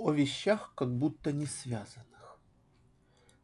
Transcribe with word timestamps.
о 0.00 0.12
вещах, 0.12 0.72
как 0.74 0.96
будто 0.96 1.30
не 1.30 1.44
связанных. 1.44 2.40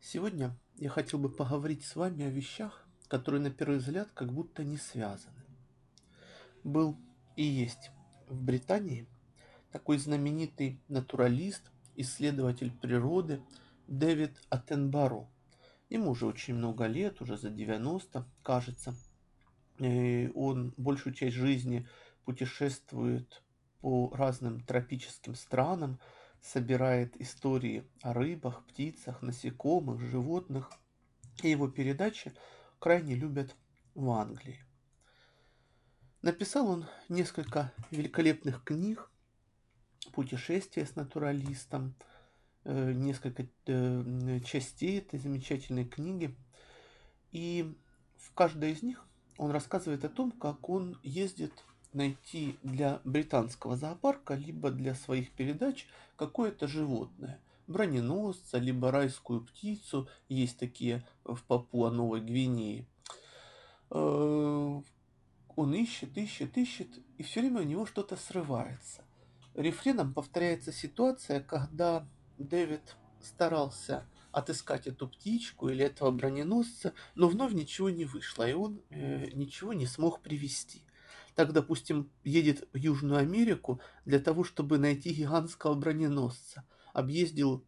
Сегодня 0.00 0.56
я 0.76 0.88
хотел 0.88 1.18
бы 1.18 1.28
поговорить 1.28 1.84
с 1.84 1.96
вами 1.96 2.24
о 2.24 2.30
вещах, 2.30 2.86
которые 3.08 3.42
на 3.42 3.50
первый 3.50 3.78
взгляд 3.78 4.08
как 4.14 4.32
будто 4.32 4.64
не 4.64 4.78
связаны. 4.78 5.44
Был 6.64 6.98
и 7.36 7.42
есть 7.42 7.90
в 8.26 8.40
Британии 8.42 9.06
такой 9.70 9.98
знаменитый 9.98 10.80
натуралист, 10.88 11.70
исследователь 11.94 12.72
природы 12.72 13.42
Дэвид 13.86 14.40
Аттенбаро. 14.48 15.28
Ему 15.90 16.12
уже 16.12 16.24
очень 16.24 16.54
много 16.54 16.86
лет, 16.86 17.20
уже 17.20 17.36
за 17.36 17.50
90, 17.50 18.26
кажется. 18.42 18.94
И 19.78 20.32
он 20.34 20.72
большую 20.78 21.12
часть 21.12 21.36
жизни 21.36 21.86
путешествует 22.24 23.42
по 23.82 24.10
разным 24.14 24.60
тропическим 24.60 25.34
странам, 25.34 26.00
собирает 26.52 27.20
истории 27.20 27.84
о 28.02 28.12
рыбах, 28.12 28.64
птицах, 28.66 29.20
насекомых, 29.22 30.00
животных. 30.00 30.70
И 31.42 31.50
его 31.50 31.68
передачи 31.68 32.32
крайне 32.78 33.14
любят 33.14 33.54
в 33.94 34.08
Англии. 34.10 34.64
Написал 36.22 36.68
он 36.68 36.86
несколько 37.08 37.72
великолепных 37.90 38.64
книг, 38.64 39.10
путешествия 40.12 40.86
с 40.86 40.96
натуралистом, 40.96 41.94
э, 42.64 42.92
несколько 42.92 43.46
э, 43.66 44.40
частей 44.44 44.98
этой 44.98 45.18
замечательной 45.18 45.84
книги. 45.84 46.34
И 47.32 47.76
в 48.16 48.32
каждой 48.32 48.72
из 48.72 48.82
них 48.82 49.04
он 49.36 49.50
рассказывает 49.50 50.04
о 50.04 50.08
том, 50.08 50.30
как 50.32 50.68
он 50.68 50.98
ездит 51.02 51.52
найти 51.96 52.58
для 52.62 53.00
британского 53.04 53.76
зоопарка, 53.76 54.34
либо 54.34 54.70
для 54.70 54.94
своих 54.94 55.32
передач 55.32 55.86
какое-то 56.16 56.68
животное. 56.68 57.40
Броненосца, 57.66 58.58
либо 58.58 58.92
райскую 58.92 59.40
птицу, 59.40 60.08
есть 60.28 60.58
такие 60.58 61.04
в 61.24 61.42
Папуа-Новой 61.42 62.20
Гвинеи. 62.20 62.86
Э, 63.90 64.80
он 65.56 65.74
ищет, 65.74 66.16
ищет, 66.16 66.56
ищет, 66.56 66.88
и 67.16 67.22
все 67.22 67.40
время 67.40 67.62
у 67.62 67.64
него 67.64 67.86
что-то 67.86 68.16
срывается. 68.16 69.02
Рефреном 69.54 70.12
повторяется 70.12 70.70
ситуация, 70.70 71.40
когда 71.40 72.06
Дэвид 72.38 72.96
старался 73.20 74.06
отыскать 74.30 74.86
эту 74.86 75.08
птичку 75.08 75.70
или 75.70 75.82
этого 75.82 76.10
броненосца, 76.10 76.92
но 77.14 77.26
вновь 77.28 77.54
ничего 77.54 77.88
не 77.88 78.04
вышло, 78.04 78.46
и 78.48 78.52
он 78.52 78.82
э, 78.90 79.30
ничего 79.32 79.72
не 79.72 79.86
смог 79.86 80.20
привести 80.20 80.85
так, 81.36 81.52
допустим, 81.52 82.10
едет 82.24 82.66
в 82.72 82.78
Южную 82.78 83.18
Америку 83.20 83.78
для 84.06 84.18
того, 84.18 84.42
чтобы 84.42 84.78
найти 84.78 85.10
гигантского 85.10 85.74
броненосца. 85.74 86.64
Объездил 86.94 87.62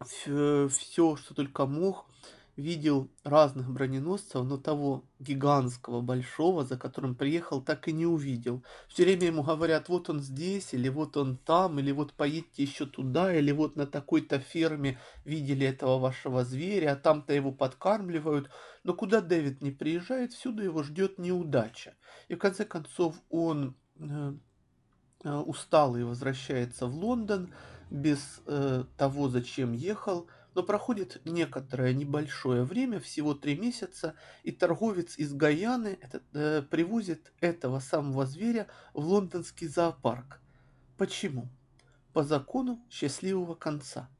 все, 0.00 1.16
что 1.16 1.34
только 1.34 1.66
мог, 1.66 2.10
видел 2.56 3.10
разных 3.24 3.70
броненосцев, 3.70 4.44
но 4.44 4.56
того 4.56 5.04
гигантского, 5.18 6.00
большого, 6.00 6.64
за 6.64 6.76
которым 6.76 7.14
приехал, 7.14 7.60
так 7.60 7.88
и 7.88 7.92
не 7.92 8.06
увидел. 8.06 8.62
Все 8.88 9.04
время 9.04 9.26
ему 9.26 9.42
говорят, 9.42 9.88
вот 9.88 10.10
он 10.10 10.20
здесь, 10.20 10.74
или 10.74 10.88
вот 10.88 11.16
он 11.16 11.36
там, 11.36 11.78
или 11.78 11.92
вот 11.92 12.12
поедьте 12.12 12.62
еще 12.62 12.86
туда, 12.86 13.34
или 13.34 13.52
вот 13.52 13.76
на 13.76 13.86
такой-то 13.86 14.38
ферме 14.38 14.98
видели 15.24 15.66
этого 15.66 15.98
вашего 15.98 16.44
зверя, 16.44 16.92
а 16.92 16.96
там-то 16.96 17.32
его 17.32 17.52
подкармливают. 17.52 18.50
Но 18.84 18.94
куда 18.94 19.20
Дэвид 19.20 19.62
не 19.62 19.70
приезжает, 19.70 20.32
всюду 20.32 20.62
его 20.62 20.82
ждет 20.82 21.18
неудача. 21.18 21.94
И 22.28 22.34
в 22.34 22.38
конце 22.38 22.64
концов 22.64 23.16
он 23.28 23.76
э, 23.98 24.34
э, 25.24 25.36
усталый 25.36 26.04
возвращается 26.04 26.86
в 26.86 26.94
Лондон 26.94 27.52
без 27.90 28.40
э, 28.46 28.84
того, 28.96 29.28
зачем 29.28 29.72
ехал– 29.72 30.28
но 30.54 30.62
проходит 30.62 31.20
некоторое 31.24 31.94
небольшое 31.94 32.64
время, 32.64 33.00
всего 33.00 33.34
три 33.34 33.56
месяца, 33.56 34.14
и 34.42 34.50
торговец 34.50 35.16
из 35.16 35.32
Гаяны 35.32 35.98
этот, 36.00 36.24
э, 36.34 36.62
привозит 36.62 37.32
этого 37.40 37.78
самого 37.78 38.26
зверя 38.26 38.66
в 38.92 39.04
лондонский 39.04 39.68
зоопарк. 39.68 40.40
Почему? 40.96 41.48
По 42.12 42.24
закону 42.24 42.84
счастливого 42.90 43.54
конца. 43.54 44.10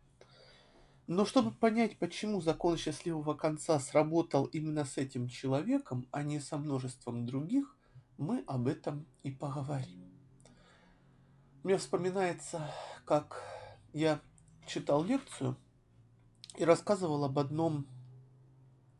Но 1.08 1.24
чтобы 1.24 1.50
понять, 1.50 1.98
почему 1.98 2.40
закон 2.40 2.76
счастливого 2.76 3.34
конца 3.34 3.80
сработал 3.80 4.44
именно 4.44 4.84
с 4.84 4.96
этим 4.96 5.26
человеком, 5.26 6.06
а 6.12 6.22
не 6.22 6.38
со 6.38 6.56
множеством 6.56 7.26
других, 7.26 7.76
мы 8.16 8.44
об 8.46 8.68
этом 8.68 9.06
и 9.24 9.32
поговорим. 9.32 10.04
Мне 11.64 11.76
вспоминается, 11.78 12.70
как 13.04 13.42
я 13.92 14.20
читал 14.66 15.02
лекцию– 15.02 15.56
и 16.60 16.64
рассказывал 16.64 17.24
об 17.24 17.38
одном 17.38 17.86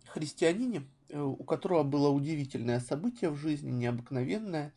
христианине, 0.06 0.88
э, 1.10 1.21
у 1.21 1.44
которого 1.44 1.82
было 1.82 2.09
удивительное 2.09 2.81
событие 2.81 3.28
в 3.28 3.37
жизни, 3.37 3.71
необыкновенное. 3.71 4.72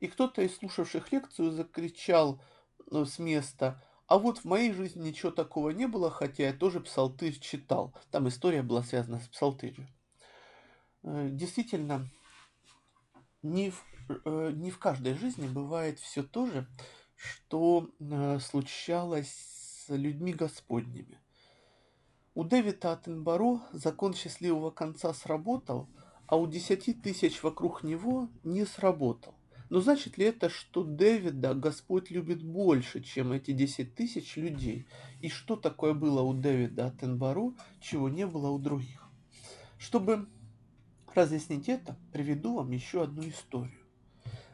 И 0.00 0.08
кто-то 0.08 0.42
из 0.42 0.54
слушавших 0.56 1.10
лекцию 1.10 1.52
закричал 1.52 2.42
ну, 2.90 3.06
с 3.06 3.18
места, 3.18 3.82
а 4.06 4.18
вот 4.18 4.38
в 4.38 4.44
моей 4.44 4.72
жизни 4.72 5.08
ничего 5.08 5.32
такого 5.32 5.70
не 5.70 5.86
было, 5.86 6.10
хотя 6.10 6.48
я 6.48 6.52
тоже 6.52 6.80
псалтырь 6.80 7.38
читал. 7.40 7.94
Там 8.10 8.28
история 8.28 8.62
была 8.62 8.82
связана 8.82 9.20
с 9.20 9.28
псалтырью. 9.28 9.88
Э, 11.04 11.30
действительно, 11.32 12.10
не 13.40 13.70
в, 13.70 13.82
э, 14.26 14.50
не 14.54 14.70
в 14.70 14.78
каждой 14.78 15.14
жизни 15.14 15.46
бывает 15.46 15.98
все 15.98 16.22
то 16.22 16.46
же, 16.46 16.68
что 17.16 17.90
случалось 18.40 19.32
с 19.32 19.88
людьми 19.88 20.34
Господними. 20.34 21.18
У 22.38 22.44
Дэвида 22.44 22.92
Аттенбаро 22.92 23.62
закон 23.72 24.14
счастливого 24.14 24.70
конца 24.70 25.12
сработал, 25.12 25.88
а 26.28 26.36
у 26.36 26.46
десяти 26.46 26.94
тысяч 26.94 27.42
вокруг 27.42 27.82
него 27.82 28.28
не 28.44 28.64
сработал. 28.64 29.34
Но 29.70 29.80
значит 29.80 30.18
ли 30.18 30.26
это, 30.26 30.48
что 30.48 30.84
Дэвида 30.84 31.54
Господь 31.54 32.12
любит 32.12 32.44
больше, 32.44 33.02
чем 33.02 33.32
эти 33.32 33.50
десять 33.50 33.96
тысяч 33.96 34.36
людей? 34.36 34.86
И 35.20 35.30
что 35.30 35.56
такое 35.56 35.94
было 35.94 36.22
у 36.22 36.32
Дэвида 36.32 36.86
Аттенбаро, 36.86 37.54
чего 37.80 38.08
не 38.08 38.24
было 38.24 38.50
у 38.50 38.60
других? 38.60 39.08
Чтобы 39.76 40.28
разъяснить 41.12 41.68
это, 41.68 41.96
приведу 42.12 42.54
вам 42.54 42.70
еще 42.70 43.02
одну 43.02 43.28
историю. 43.28 43.80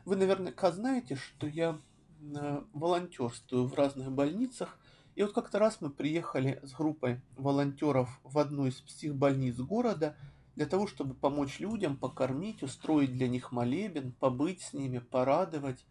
Вы 0.07 0.17
наверняка 0.17 0.73
знаете, 0.73 1.17
что 1.17 1.47
я 1.47 1.79
э, 2.23 2.63
волонтерствую 2.73 3.67
в 3.67 3.75
разных 3.75 4.11
больницах 4.11 4.79
и 5.15 5.23
вот 5.23 5.33
как-то 5.33 5.59
раз 5.59 5.81
мы 5.81 5.91
приехали 5.91 6.61
с 6.65 6.73
группой 6.73 7.21
волонтеров 7.37 8.21
в 8.25 8.39
одну 8.39 8.67
из 8.67 8.81
психбольниц 8.81 9.57
города 9.57 10.17
для 10.57 10.67
того, 10.67 10.87
чтобы 10.87 11.15
помочь 11.15 11.61
людям, 11.61 11.97
покормить, 11.97 12.63
устроить 12.63 13.13
для 13.13 13.29
них 13.29 13.53
молебен, 13.53 14.13
побыть 14.13 14.63
с 14.63 14.73
ними, 14.73 14.99
порадовать. 14.99 15.85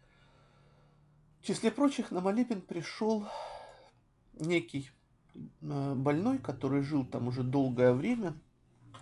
В 1.40 1.46
числе 1.46 1.70
прочих 1.70 2.10
на 2.10 2.20
молебен 2.20 2.60
пришел 2.60 3.26
некий 4.38 4.90
э, 5.34 5.94
больной, 5.94 6.38
который 6.38 6.82
жил 6.82 7.04
там 7.04 7.28
уже 7.28 7.42
долгое 7.42 7.92
время. 7.92 8.34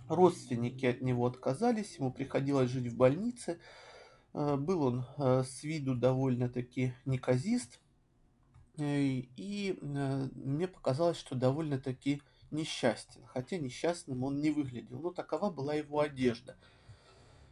Родственники 0.08 0.86
от 0.86 1.00
него 1.00 1.26
отказались, 1.26 1.96
ему 1.98 2.12
приходилось 2.12 2.70
жить 2.70 2.92
в 2.92 2.96
больнице. 2.96 3.60
Э, 4.34 4.56
был 4.56 4.82
он 4.82 5.04
э, 5.18 5.44
с 5.44 5.62
виду 5.62 5.94
довольно-таки 5.94 6.94
неказист, 7.04 7.80
и 8.76 9.78
э, 9.80 10.28
мне 10.34 10.66
показалось, 10.66 11.18
что 11.18 11.34
довольно-таки 11.34 12.22
несчастен, 12.50 13.20
хотя 13.26 13.58
несчастным 13.58 14.24
он 14.24 14.40
не 14.40 14.50
выглядел, 14.50 15.00
но 15.00 15.10
такова 15.10 15.50
была 15.50 15.74
его 15.74 16.00
одежда. 16.00 16.56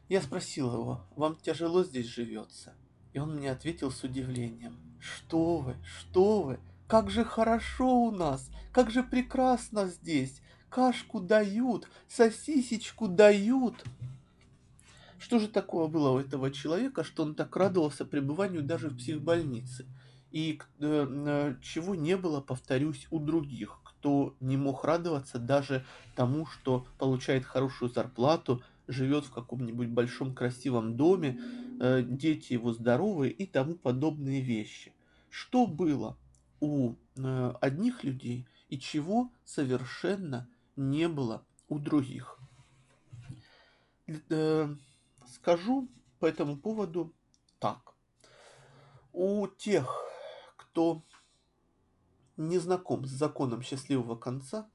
Я 0.09 0.23
спросил 0.23 0.73
его, 0.73 1.01
вам 1.17 1.37
тяжело 1.37 1.85
здесь 1.85 2.07
живется? 2.07 2.75
И 3.13 3.19
он 3.19 3.37
мне 3.37 3.51
ответил 3.51 3.91
с 3.91 4.03
удивлением, 4.03 4.77
что 4.99 5.59
вы, 5.59 5.77
что 5.85 6.43
вы, 6.43 6.61
как 6.87 7.11
же 7.11 7.25
хорошо 7.25 8.03
у 8.03 8.11
нас, 8.11 8.51
как 8.73 8.91
же 8.91 9.03
прекрасно 9.03 9.87
здесь, 9.87 10.41
кашку 10.69 11.21
дают, 11.21 11.89
сосисечку 12.09 13.09
дают. 13.09 13.85
Что 15.19 15.39
же 15.39 15.49
такого 15.49 15.87
было 15.87 16.11
у 16.11 16.19
этого 16.19 16.51
человека, 16.51 17.05
что 17.05 17.25
он 17.25 17.35
так 17.35 17.55
радовался 17.57 18.05
пребыванию 18.05 18.63
даже 18.63 18.89
в 18.89 18.97
психбольнице? 18.97 19.87
И 20.31 20.61
э, 20.79 21.07
э, 21.09 21.57
чего 21.63 21.95
не 21.95 22.17
было, 22.17 22.41
повторюсь, 22.41 23.07
у 23.11 23.19
других, 23.19 23.81
кто 23.85 24.37
не 24.41 24.57
мог 24.57 24.85
радоваться 24.85 25.39
даже 25.39 25.85
тому, 26.15 26.47
что 26.47 26.87
получает 26.99 27.45
хорошую 27.45 27.91
зарплату, 27.91 28.63
живет 28.87 29.25
в 29.25 29.33
каком-нибудь 29.33 29.89
большом 29.89 30.35
красивом 30.35 30.97
доме, 30.97 31.41
э, 31.81 32.03
дети 32.03 32.53
его 32.53 32.73
здоровые 32.73 33.33
и 33.33 33.47
тому 33.47 33.75
подобные 33.75 34.41
вещи. 34.41 34.93
Что 35.29 35.67
было 35.67 36.17
у 36.61 36.95
одних 37.61 38.05
людей 38.05 38.47
и 38.69 38.79
чего 38.79 39.31
совершенно 39.45 40.49
не 40.77 41.09
было 41.09 41.45
у 41.69 41.79
других. 41.79 42.39
Скажу 45.27 45.89
по 46.19 46.27
этому 46.27 46.57
поводу 46.57 47.15
так. 47.59 47.95
У 49.13 49.47
тех 49.47 50.10
кто 50.71 51.05
не 52.37 52.59
знаком 52.59 53.05
с 53.05 53.11
законом 53.11 53.63
счастливого 53.63 54.17
конца, 54.17 54.71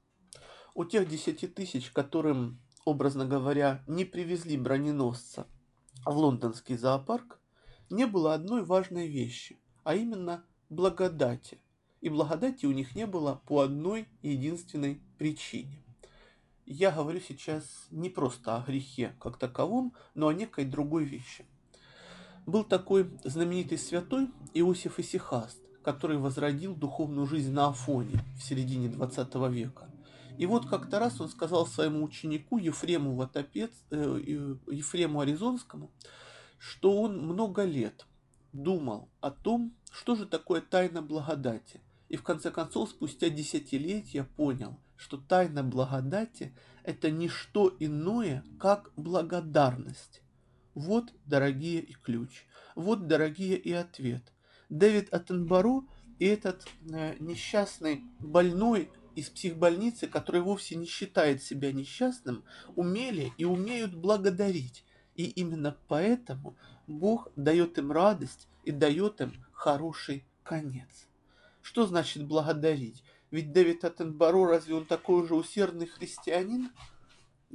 у 0.74 0.84
тех 0.84 1.08
десяти 1.08 1.48
тысяч, 1.48 1.92
которым, 1.92 2.60
образно 2.84 3.26
говоря, 3.26 3.84
не 3.88 4.04
привезли 4.04 4.58
броненосца 4.58 5.48
в 6.06 6.16
лондонский 6.18 6.76
зоопарк, 6.76 7.40
не 7.90 8.06
было 8.06 8.34
одной 8.34 8.64
важной 8.64 9.08
вещи, 9.08 9.58
а 9.84 9.96
именно 9.96 10.46
благодати. 10.70 11.60
И 12.02 12.10
благодати 12.10 12.66
у 12.66 12.72
них 12.72 12.94
не 12.94 13.08
было 13.08 13.42
по 13.48 13.62
одной 13.62 14.10
единственной 14.22 15.02
причине. 15.18 15.82
Я 16.66 16.92
говорю 16.92 17.22
сейчас 17.22 17.88
не 17.90 18.10
просто 18.10 18.58
о 18.58 18.64
грехе 18.64 19.16
как 19.20 19.38
таковом, 19.38 19.94
но 20.14 20.28
о 20.28 20.34
некой 20.34 20.66
другой 20.66 21.06
вещи. 21.06 21.46
Был 22.46 22.64
такой 22.64 23.10
знаменитый 23.24 23.78
святой 23.78 24.30
Иосиф 24.54 25.00
Исихаст, 25.00 25.65
который 25.86 26.18
возродил 26.18 26.76
духовную 26.76 27.28
жизнь 27.28 27.52
на 27.52 27.68
Афоне 27.68 28.20
в 28.40 28.42
середине 28.42 28.90
20 28.90 29.36
века. 29.52 29.88
И 30.40 30.48
вот 30.48 30.68
как-то 30.68 30.98
раз 30.98 31.22
он 31.22 31.30
сказал 31.30 31.68
своему 31.68 32.04
ученику 32.04 32.58
Ефрему, 32.58 33.16
Ватопец, 33.16 33.70
э, 33.92 34.56
Ефрему 34.68 35.20
Аризонскому, 35.20 35.92
что 36.58 37.00
он 37.04 37.20
много 37.20 37.64
лет 37.64 38.08
думал 38.52 39.10
о 39.22 39.30
том, 39.30 39.76
что 39.92 40.16
же 40.16 40.26
такое 40.26 40.60
тайна 40.60 41.04
благодати. 41.04 41.82
И 42.10 42.18
в 42.18 42.24
конце 42.24 42.50
концов, 42.50 42.90
спустя 42.90 43.30
десятилетия 43.30 44.24
понял, 44.24 44.80
что 44.98 45.18
тайна 45.18 45.64
благодати– 45.64 46.56
это 46.84 47.12
не 47.12 47.30
что 47.30 47.72
иное, 47.80 48.44
как 48.60 48.92
благодарность. 48.98 50.24
Вот, 50.74 51.14
дорогие, 51.26 51.82
и 51.82 51.94
ключ. 51.94 52.46
Вот, 52.74 53.08
дорогие, 53.08 53.56
и 53.56 53.72
ответ. 53.72 54.35
Дэвид 54.70 55.14
Аттенбаро 55.14 55.84
и 56.20 56.26
этот 56.26 56.66
э, 56.92 57.16
несчастный 57.20 58.04
больной 58.20 58.90
из 59.16 59.30
психбольницы, 59.30 60.08
который 60.08 60.42
вовсе 60.42 60.76
не 60.76 60.86
считает 60.86 61.42
себя 61.42 61.72
несчастным, 61.72 62.44
умели 62.76 63.32
и 63.38 63.46
умеют 63.46 63.96
благодарить. 63.96 64.84
И 65.16 65.26
именно 65.26 65.78
поэтому 65.88 66.58
Бог 66.88 67.30
дает 67.36 67.78
им 67.78 67.92
радость 67.92 68.48
и 68.64 68.72
дает 68.72 69.22
им 69.22 69.34
хороший 69.54 70.26
конец. 70.44 71.08
Что 71.62 71.88
значит 71.88 72.26
благодарить? 72.26 73.04
Ведь 73.32 73.52
Дэвид 73.52 73.84
Аттенбаро, 73.84 74.46
разве 74.48 74.76
он 74.76 74.86
такой 74.86 75.28
же 75.28 75.36
усердный 75.36 75.88
христианин? 75.88 76.72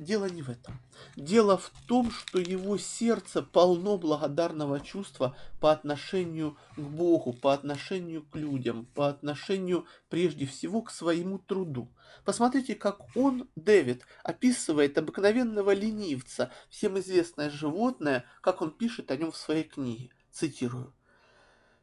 Дело 0.00 0.30
не 0.30 0.40
в 0.40 0.48
этом. 0.48 0.80
Дело 1.14 1.58
в 1.58 1.70
том, 1.86 2.10
что 2.10 2.38
его 2.38 2.78
сердце 2.78 3.42
полно 3.42 3.98
благодарного 3.98 4.80
чувства 4.80 5.36
по 5.60 5.72
отношению 5.72 6.56
к 6.74 6.80
Богу, 6.80 7.34
по 7.34 7.52
отношению 7.52 8.22
к 8.22 8.34
людям, 8.34 8.86
по 8.94 9.10
отношению 9.10 9.84
прежде 10.08 10.46
всего 10.46 10.80
к 10.80 10.90
своему 10.90 11.38
труду. 11.38 11.92
Посмотрите, 12.24 12.76
как 12.76 13.14
он, 13.14 13.50
Дэвид, 13.56 14.06
описывает 14.24 14.96
обыкновенного 14.96 15.74
ленивца, 15.74 16.50
всем 16.70 16.98
известное 16.98 17.50
животное, 17.50 18.24
как 18.40 18.62
он 18.62 18.70
пишет 18.70 19.10
о 19.10 19.18
нем 19.18 19.32
в 19.32 19.36
своей 19.36 19.64
книге. 19.64 20.08
Цитирую. 20.32 20.94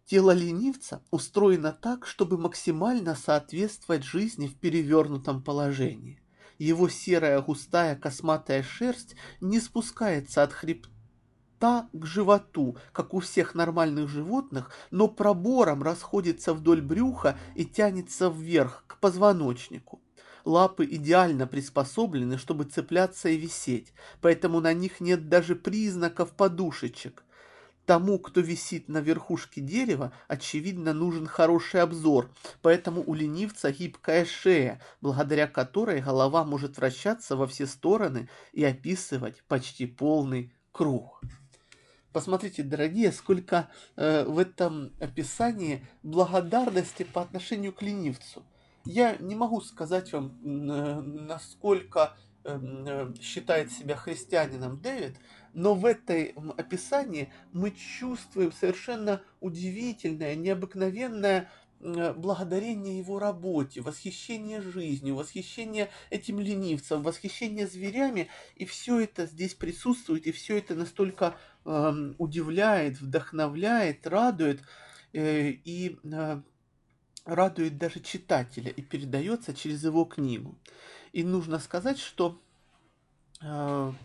Тело 0.05 0.31
ленивца 0.31 1.03
устроено 1.11 1.71
так, 1.71 2.07
чтобы 2.07 2.39
максимально 2.39 3.13
соответствовать 3.13 4.03
жизни 4.03 4.47
в 4.47 4.59
перевернутом 4.59 5.43
положении. 5.43 6.19
Его 6.57 6.89
серая 6.89 7.42
густая 7.42 7.95
косматая 7.95 8.63
шерсть 8.63 9.15
не 9.42 9.59
спускается 9.59 10.44
от 10.44 10.54
хребта 10.54 11.89
к 11.94 12.06
животу, 12.06 12.77
как 12.92 13.13
у 13.13 13.19
всех 13.19 13.54
нормальных 13.54 14.09
животных, 14.09 14.71
но 14.89 15.07
пробором 15.07 15.83
расходится 15.83 16.54
вдоль 16.54 16.81
брюха 16.81 17.38
и 17.56 17.65
тянется 17.65 18.30
вверх, 18.30 18.83
к 18.88 19.00
позвоночнику. 19.00 20.01
Лапы 20.45 20.86
идеально 20.86 21.45
приспособлены, 21.45 22.38
чтобы 22.38 22.63
цепляться 22.63 23.27
и 23.30 23.38
висеть, 23.38 23.94
поэтому 24.21 24.62
на 24.62 24.74
них 24.74 25.01
нет 25.01 25.27
даже 25.30 25.56
признаков 25.56 26.31
подушечек. 26.31 27.25
Тому, 27.88 28.19
кто 28.19 28.42
висит 28.42 28.89
на 28.89 28.98
верхушке 28.98 29.62
дерева, 29.62 30.12
очевидно, 30.28 30.92
нужен 30.92 31.25
хороший 31.25 31.81
обзор, 31.81 32.30
поэтому 32.62 33.01
у 33.01 33.13
ленивца 33.13 33.72
гибкая 33.72 34.25
шея, 34.25 34.81
благодаря 35.00 35.48
которой 35.48 36.01
голова 36.01 36.44
может 36.44 36.75
вращаться 36.75 37.38
во 37.38 37.48
все 37.48 37.66
стороны 37.66 38.28
и 38.51 38.66
описывать 38.66 39.42
почти 39.48 39.86
полный 39.86 40.51
круг. 40.74 41.22
Посмотрите, 42.12 42.62
дорогие, 42.62 43.13
сколько 43.13 43.69
э, 43.95 44.25
в 44.25 44.38
этом 44.38 44.92
описании 45.00 45.88
благодарности 46.04 47.04
по 47.04 47.22
отношению 47.22 47.72
к 47.72 47.81
ленивцу. 47.81 48.44
Я 48.84 49.16
не 49.16 49.36
могу 49.36 49.62
сказать 49.62 50.12
вам, 50.12 50.38
э, 50.44 51.00
насколько 51.00 52.18
э, 52.44 52.60
э 52.60 53.13
считает 53.22 53.72
себя 53.72 53.95
христианином 53.95 54.81
Дэвид, 54.81 55.16
но 55.57 55.74
в 55.74 55.86
этой 55.86 56.36
описании 56.56 57.33
мы 57.51 57.71
чувствуем 57.71 58.51
совершенно 58.51 59.24
удивительное, 59.39 60.36
необыкновенное 60.36 61.50
благодарение 61.80 63.00
его 63.00 63.18
работе, 63.18 63.81
восхищение 63.81 64.62
жизнью, 64.62 65.15
восхищение 65.15 65.89
этим 66.12 66.39
ленивцем, 66.39 67.01
восхищение 67.01 67.65
зверями, 67.65 68.27
и 68.56 68.65
все 68.65 69.00
это 69.00 69.25
здесь 69.25 69.56
присутствует, 69.56 70.27
и 70.27 70.31
все 70.31 70.59
это 70.59 70.75
настолько 70.75 71.36
э, 71.65 72.13
удивляет, 72.19 73.01
вдохновляет, 73.01 74.06
радует, 74.06 74.62
э, 75.13 75.50
и 75.50 75.98
э, 76.03 76.42
радует 77.25 77.80
даже 77.80 78.00
читателя, 78.00 78.69
и 78.69 78.83
передается 78.83 79.56
через 79.56 79.83
его 79.83 80.06
книгу. 80.06 80.56
И 81.13 81.24
нужно 81.24 81.57
сказать, 81.57 81.98
что 81.98 82.39
Э, 82.39 82.46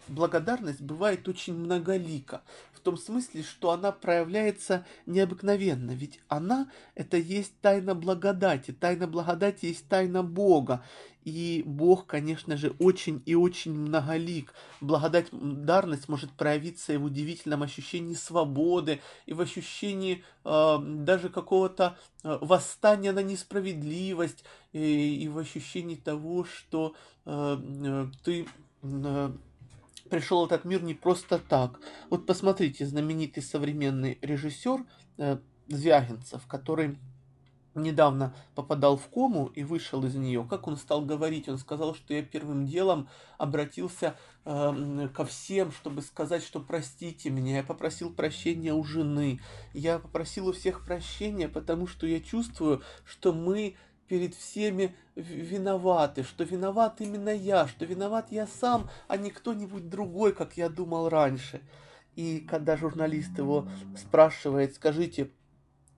благодарность 0.08 0.82
бывает 0.82 1.26
очень 1.26 1.55
многолика, 1.55 2.43
в 2.75 2.81
том 2.81 2.99
смысле, 2.99 3.44
что 3.44 3.70
она 3.70 3.93
проявляется 3.93 4.84
необыкновенно, 5.06 5.93
ведь 5.93 6.20
она– 6.29 6.69
это 6.96 7.17
есть 7.17 7.52
тайна 7.61 7.94
благодати, 7.94 8.73
тайна 8.73 9.06
благодати 9.06 9.67
есть 9.67 9.87
тайна 9.88 10.25
Бога, 10.25 10.84
и 11.25 11.62
Бог, 11.64 12.06
конечно 12.06 12.56
же, 12.56 12.75
очень 12.81 13.23
и 13.25 13.37
очень 13.37 13.73
многолик. 13.73 14.52
Благодарность 14.81 16.08
может 16.08 16.32
проявиться 16.32 16.93
и 16.93 16.96
в 16.96 17.05
удивительном 17.05 17.62
ощущении 17.62 18.14
свободы, 18.14 19.00
и 19.26 19.32
в 19.32 19.40
ощущении 19.40 20.25
э, 20.44 20.79
даже 20.82 21.29
какого-то 21.29 21.96
э, 22.25 22.38
восстания 22.40 23.12
на 23.12 23.22
несправедливость, 23.22 24.44
и, 24.72 25.22
и 25.22 25.29
в 25.29 25.39
ощущении 25.39 25.94
того, 25.94 26.44
что 26.44 26.94
э, 27.24 27.56
э 27.84 28.06
ты 28.24 28.48
пришел 28.82 30.44
этот 30.44 30.65
мир 30.65 30.82
не 30.82 30.94
просто 30.94 31.39
так. 31.39 31.81
Вот 32.10 32.27
посмотрите, 32.27 32.86
знаменитый 32.86 33.43
современный 33.43 34.19
режиссер 34.20 34.84
э, 35.19 35.39
Звягинцев, 35.69 36.46
который 36.46 36.98
недавно 37.74 38.34
попадал 38.55 38.96
в 38.96 39.08
кому 39.08 39.46
и 39.46 39.65
вышел 39.65 40.05
из 40.05 40.15
нее. 40.15 40.46
Как 40.48 40.69
он 40.69 40.77
стал 40.77 41.03
говорить? 41.03 41.48
Он 41.48 41.58
сказал, 41.58 41.94
что 41.94 42.12
я 42.12 42.22
первым 42.22 42.67
делом 42.67 43.08
обратился 43.39 44.17
э, 44.44 45.08
ко 45.15 45.24
всем, 45.24 45.72
чтобы 45.72 46.03
сказать, 46.03 46.43
что 46.43 46.60
простите 46.60 47.31
меня. 47.31 47.56
Я 47.58 47.62
попросил 47.62 48.12
прощения 48.12 48.74
у 48.74 48.84
жены. 48.84 49.41
Я 49.72 49.98
попросил 49.98 50.48
у 50.48 50.53
всех 50.53 50.84
прощения, 50.84 51.48
потому 51.48 51.86
что 51.86 52.06
я 52.06 52.20
чувствую, 52.20 52.82
что 53.05 53.32
мы 53.32 53.77
перед 54.12 54.34
всеми 54.34 54.94
виноваты, 55.16 56.22
что 56.22 56.44
виноват 56.44 57.00
именно 57.00 57.31
я, 57.31 57.66
что 57.66 57.86
виноват 57.86 58.26
я 58.31 58.46
сам, 58.46 58.90
а 59.08 59.16
не 59.16 59.31
кто-нибудь 59.31 59.88
другой, 59.88 60.34
как 60.34 60.58
я 60.58 60.69
думал 60.69 61.08
раньше. 61.08 61.62
И 62.14 62.40
когда 62.40 62.76
журналист 62.76 63.38
его 63.38 63.66
спрашивает, 63.96 64.74
скажите, 64.74 65.31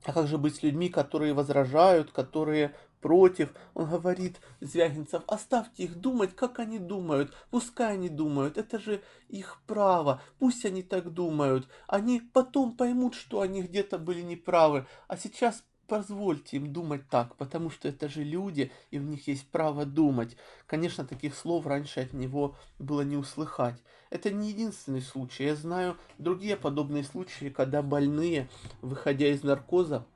а 0.05 0.13
как 0.13 0.29
же 0.29 0.39
быть 0.39 0.55
с 0.55 0.63
людьми, 0.63 0.91
которые 0.91 1.33
возражают, 1.33 2.13
которые 2.13 2.77
против? 3.01 3.53
Он 3.75 3.91
говорит, 3.91 4.37
Звягинцев, 4.61 5.25
оставьте 5.27 5.83
их 5.83 5.97
думать, 5.97 6.37
как 6.37 6.61
они 6.61 6.79
думают. 6.79 7.35
Пускай 7.51 7.95
они 7.95 8.09
думают, 8.09 8.59
это 8.59 8.79
же 8.79 9.03
их 9.29 9.61
право. 9.67 10.23
Пусть 10.39 10.65
они 10.65 10.85
так 10.85 11.13
думают. 11.13 11.67
Они 11.89 12.21
потом 12.21 12.77
поймут, 12.77 13.17
что 13.17 13.41
они 13.41 13.63
где-то 13.63 13.99
были 13.99 14.21
неправы. 14.21 14.87
А 15.09 15.17
сейчас 15.17 15.65
позвольте 15.87 16.57
им 16.57 16.73
думать 16.73 17.09
так, 17.09 17.37
потому 17.37 17.71
что 17.71 17.89
это 17.89 18.09
же 18.09 18.25
люди, 18.25 18.71
и 18.91 18.99
у 18.99 19.03
них 19.03 19.27
есть 19.29 19.47
право 19.49 19.85
думать. 19.85 20.37
Конечно, 20.67 21.05
таких 21.05 21.35
слов 21.35 21.67
раньше 21.67 22.01
от 22.01 22.13
него 22.13 22.57
было 22.79 23.03
не 23.03 23.17
услыхать. 23.17 23.83
Это 24.11 24.31
не 24.31 24.51
единственный 24.51 25.03
случай. 25.03 25.45
Я 25.45 25.57
знаю 25.57 25.97
другие 26.19 26.57
подобные 26.57 27.05
случаи, 27.05 27.49
когда 27.49 27.83
больные, 27.83 28.49
выходя 28.81 29.29
из 29.29 29.43
наркоза, 29.43 30.07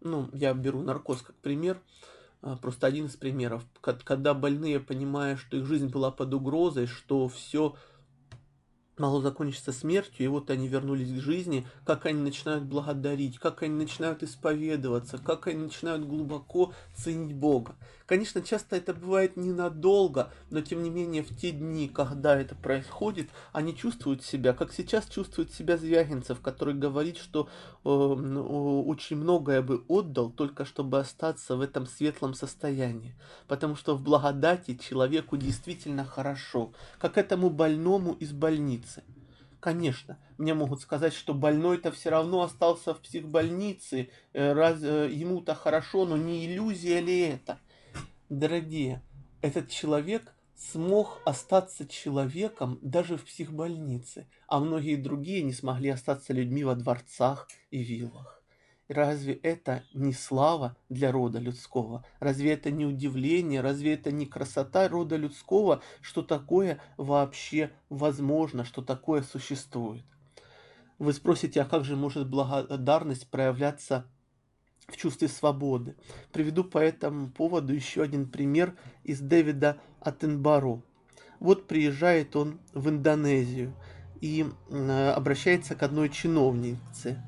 ну, 0.00 0.28
я 0.32 0.54
беру 0.54 0.82
наркоз 0.82 1.22
как 1.22 1.36
пример, 1.36 1.80
а, 2.42 2.56
просто 2.56 2.86
один 2.86 3.06
из 3.06 3.16
примеров, 3.16 3.64
когда 3.80 4.32
больные, 4.34 4.78
понимая, 4.80 5.36
что 5.36 5.56
их 5.56 5.66
жизнь 5.66 5.88
была 5.88 6.10
под 6.10 6.32
угрозой, 6.32 6.86
что 6.86 7.28
все 7.28 7.74
могло 8.98 9.20
закончиться 9.20 9.72
смертью, 9.72 10.24
и 10.24 10.28
вот 10.28 10.50
они 10.50 10.68
вернулись 10.68 11.12
к 11.12 11.22
жизни, 11.22 11.66
как 11.84 12.06
они 12.06 12.20
начинают 12.20 12.64
благодарить, 12.64 13.38
как 13.38 13.62
они 13.62 13.74
начинают 13.74 14.22
исповедоваться, 14.22 15.18
как 15.18 15.46
они 15.46 15.64
начинают 15.64 16.06
глубоко 16.06 16.72
ценить 16.94 17.34
Бога. 17.34 17.76
Конечно, 18.06 18.40
часто 18.40 18.76
это 18.76 18.94
бывает 18.94 19.36
ненадолго, 19.36 20.30
но 20.50 20.60
тем 20.60 20.84
не 20.84 20.90
менее 20.90 21.24
в 21.24 21.36
те 21.36 21.50
дни, 21.50 21.88
когда 21.88 22.36
это 22.36 22.54
происходит, 22.54 23.30
они 23.52 23.76
чувствуют 23.76 24.22
себя, 24.22 24.52
как 24.52 24.72
сейчас 24.72 25.06
чувствует 25.06 25.52
себя 25.52 25.76
Звягинцев, 25.76 26.40
который 26.40 26.74
говорит, 26.74 27.16
что 27.16 27.48
э, 27.84 27.88
очень 27.88 29.16
многое 29.16 29.60
бы 29.60 29.84
отдал, 29.88 30.30
только 30.30 30.64
чтобы 30.64 31.00
остаться 31.00 31.56
в 31.56 31.60
этом 31.60 31.86
светлом 31.86 32.34
состоянии. 32.34 33.16
Потому 33.48 33.74
что 33.74 33.96
в 33.96 34.02
благодати 34.02 34.76
человеку 34.76 35.36
действительно 35.36 36.04
хорошо, 36.04 36.72
как 37.00 37.18
этому 37.18 37.50
больному 37.50 38.12
из 38.12 38.30
больницы. 38.32 38.85
Конечно, 39.60 40.18
мне 40.38 40.54
могут 40.54 40.80
сказать, 40.80 41.12
что 41.12 41.34
больной-то 41.34 41.90
все 41.90 42.10
равно 42.10 42.42
остался 42.42 42.94
в 42.94 43.00
психбольнице, 43.00 44.10
э, 44.32 44.52
раз, 44.52 44.82
э, 44.82 45.10
ему-то 45.10 45.54
хорошо, 45.54 46.04
но 46.04 46.16
не 46.16 46.46
иллюзия 46.46 47.00
ли 47.00 47.20
это? 47.20 47.58
Дорогие, 48.28 49.02
этот 49.40 49.68
человек 49.68 50.34
смог 50.54 51.20
остаться 51.24 51.86
человеком 51.86 52.78
даже 52.82 53.16
в 53.16 53.24
психбольнице, 53.24 54.28
а 54.46 54.60
многие 54.60 54.96
другие 54.96 55.42
не 55.42 55.52
смогли 55.52 55.90
остаться 55.90 56.32
людьми 56.32 56.64
во 56.64 56.74
дворцах 56.74 57.48
и 57.70 57.82
виллах. 57.82 58.35
Разве 58.88 59.34
это 59.34 59.82
не 59.94 60.12
слава 60.12 60.76
для 60.88 61.10
рода 61.10 61.40
людского? 61.40 62.04
Разве 62.20 62.52
это 62.52 62.70
не 62.70 62.86
удивление? 62.86 63.60
Разве 63.60 63.94
это 63.94 64.12
не 64.12 64.26
красота 64.26 64.88
рода 64.88 65.16
людского, 65.16 65.82
что 66.00 66.22
такое 66.22 66.80
вообще 66.96 67.72
возможно, 67.88 68.64
что 68.64 68.82
такое 68.82 69.22
существует? 69.22 70.04
Вы 70.98 71.12
спросите, 71.12 71.62
а 71.62 71.64
как 71.64 71.84
же 71.84 71.96
может 71.96 72.28
благодарность 72.28 73.28
проявляться 73.28 74.06
в 74.86 74.96
чувстве 74.96 75.26
свободы. 75.26 75.96
Приведу 76.32 76.62
по 76.62 76.78
этому 76.78 77.28
поводу 77.28 77.74
еще 77.74 78.02
один 78.02 78.30
пример 78.30 78.76
из 79.02 79.18
Дэвида 79.20 79.80
Аттенбаро. 80.00 80.80
Вот 81.40 81.66
приезжает 81.66 82.36
он 82.36 82.60
в 82.72 82.88
Индонезию 82.88 83.74
и 84.20 84.46
обращается 84.70 85.74
к 85.74 85.82
одной 85.82 86.08
чиновнице. 86.08 87.20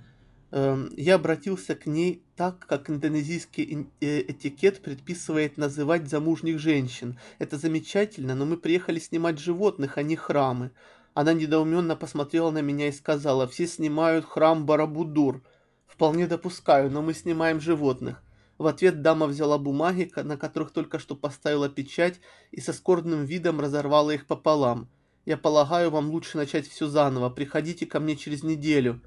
Эм, 0.51 0.91
я 0.97 1.17
обратился 1.17 1.75
к 1.75 1.87
ней 1.87 2.23
так, 2.37 2.67
как 2.67 2.89
индонезийский 2.91 3.89
э, 4.01 4.21
этикет 4.23 4.81
предписывает 4.83 5.57
называть 5.57 6.09
замужних 6.09 6.59
женщин. 6.59 7.19
Это 7.39 7.59
замечательно, 7.59 8.35
но 8.35 8.47
мы 8.47 8.57
приехали 8.57 8.99
снимать 8.99 9.39
животных, 9.39 9.99
а 9.99 10.03
не 10.03 10.17
храмы. 10.17 10.71
Она 11.15 11.33
недоуменно 11.33 11.97
посмотрела 11.97 12.51
на 12.51 12.63
меня 12.63 12.89
и 12.89 12.93
сказала, 12.93 13.47
все 13.47 13.67
снимают 13.67 14.25
храм 14.25 14.65
Барабудур– 14.65 15.43
Вполне 15.99 16.29
допускаю, 16.29 16.93
но 16.93 17.03
мы 17.03 17.13
снимаем 17.13 17.61
животных. 17.61 18.23
В 18.57 18.69
ответ 18.69 19.03
дама 19.03 19.27
взяла 19.27 19.59
бумаги, 19.59 20.09
на 20.15 20.37
которых 20.37 20.71
только 20.71 21.01
что 21.01 21.17
поставила 21.17 21.69
печать, 21.69 22.21
и 22.53 22.61
со 22.61 22.73
скорбным 22.73 23.25
видом 23.25 23.59
разорвала 23.59 24.13
их 24.13 24.29
пополам. 24.29 24.89
Я 25.27 25.37
полагаю, 25.37 25.91
вам 25.91 26.11
лучше 26.11 26.37
начать 26.37 26.69
все 26.69 26.87
заново. 26.87 27.31
Приходите 27.31 27.85
ко 27.85 27.99
мне 27.99 28.15
через 28.15 28.45
неделю. 28.45 29.01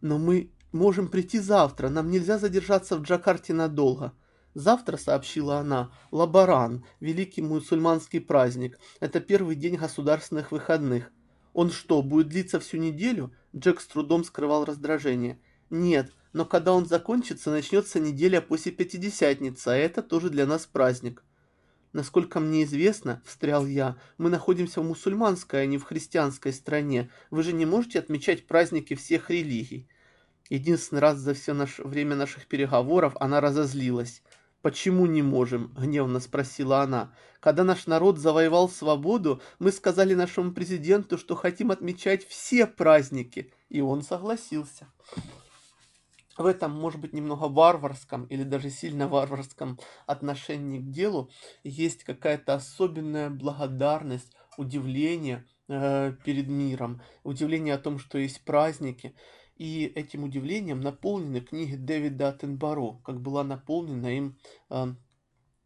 Но 0.00 0.18
мы 0.18 0.50
можем 0.72 1.08
прийти 1.08 1.38
завтра. 1.38 1.88
Нам 1.88 2.10
нельзя 2.10 2.38
задержаться 2.38 2.96
в 2.96 3.02
Джакарте 3.02 3.54
надолго. 3.54 4.12
Завтра, 4.54 4.96
сообщила 4.96 5.58
она, 5.58 5.92
Лабаран, 6.10 6.84
великий 7.00 7.40
мусульманский 7.40 8.20
праздник. 8.20 8.78
Это 9.00 9.20
первый 9.20 9.56
день 9.56 9.76
государственных 9.76 10.52
выходных. 10.52 11.10
Он 11.54 11.70
что, 11.70 12.02
будет 12.02 12.28
длиться 12.28 12.60
всю 12.60 12.76
неделю? 12.76 13.32
Джек 13.56 13.80
с 13.80 13.86
трудом 13.86 14.24
скрывал 14.24 14.64
раздражение. 14.64 15.38
Нет, 15.70 16.12
но 16.32 16.44
когда 16.44 16.72
он 16.72 16.86
закончится, 16.86 17.50
начнется 17.50 18.00
неделя 18.00 18.40
после 18.40 18.72
Пятидесятницы, 18.72 19.68
а 19.68 19.74
это 19.74 20.02
тоже 20.02 20.28
для 20.28 20.46
нас 20.46 20.66
праздник. 20.66 21.24
Насколько 21.92 22.40
мне 22.40 22.64
известно, 22.64 23.22
встрял 23.26 23.66
я, 23.66 23.98
мы 24.16 24.30
находимся 24.30 24.80
в 24.80 24.84
мусульманской, 24.84 25.62
а 25.62 25.66
не 25.66 25.76
в 25.76 25.84
христианской 25.84 26.52
стране. 26.52 27.10
Вы 27.30 27.42
же 27.42 27.52
не 27.52 27.66
можете 27.66 27.98
отмечать 27.98 28.46
праздники 28.46 28.94
всех 28.94 29.28
религий. 29.28 29.88
Единственный 30.48 31.00
раз 31.00 31.18
за 31.18 31.34
все 31.34 31.54
наше 31.54 31.82
время 31.82 32.16
наших 32.16 32.46
переговоров 32.46 33.16
она 33.20 33.40
разозлилась. 33.40 34.22
«Почему 34.60 35.06
не 35.06 35.22
можем?»– 35.22 35.74
гневно 35.76 36.20
спросила 36.20 36.80
она. 36.82 37.12
«Когда 37.40 37.64
наш 37.64 37.86
народ 37.86 38.18
завоевал 38.18 38.68
свободу, 38.68 39.42
мы 39.58 39.72
сказали 39.72 40.14
нашему 40.14 40.52
президенту, 40.52 41.18
что 41.18 41.34
хотим 41.34 41.70
отмечать 41.72 42.26
все 42.26 42.66
праздники, 42.66 43.52
и 43.68 43.80
он 43.80 44.02
согласился» 44.02 44.86
в 46.38 46.46
этом, 46.46 46.72
может 46.72 47.00
быть, 47.00 47.12
немного 47.12 47.44
варварском 47.44 48.24
или 48.24 48.42
даже 48.42 48.70
сильно 48.70 49.08
варварском 49.08 49.78
отношении 50.06 50.78
к 50.78 50.90
делу 50.90 51.30
есть 51.62 52.04
какая-то 52.04 52.54
особенная 52.54 53.30
благодарность, 53.30 54.32
удивление 54.56 55.44
э, 55.68 56.12
перед 56.24 56.48
миром, 56.48 57.02
удивление 57.22 57.74
о 57.74 57.78
том, 57.78 57.98
что 57.98 58.18
есть 58.18 58.44
праздники. 58.44 59.14
И 59.62 59.84
этим 59.94 60.24
удивлением 60.24 60.80
наполнены 60.80 61.40
книги 61.40 61.76
Дэвида 61.76 62.30
Аттенбаро, 62.30 62.98
как 63.04 63.20
была 63.20 63.44
наполнена 63.44 64.08
им 64.08 64.36
э, 64.70 64.94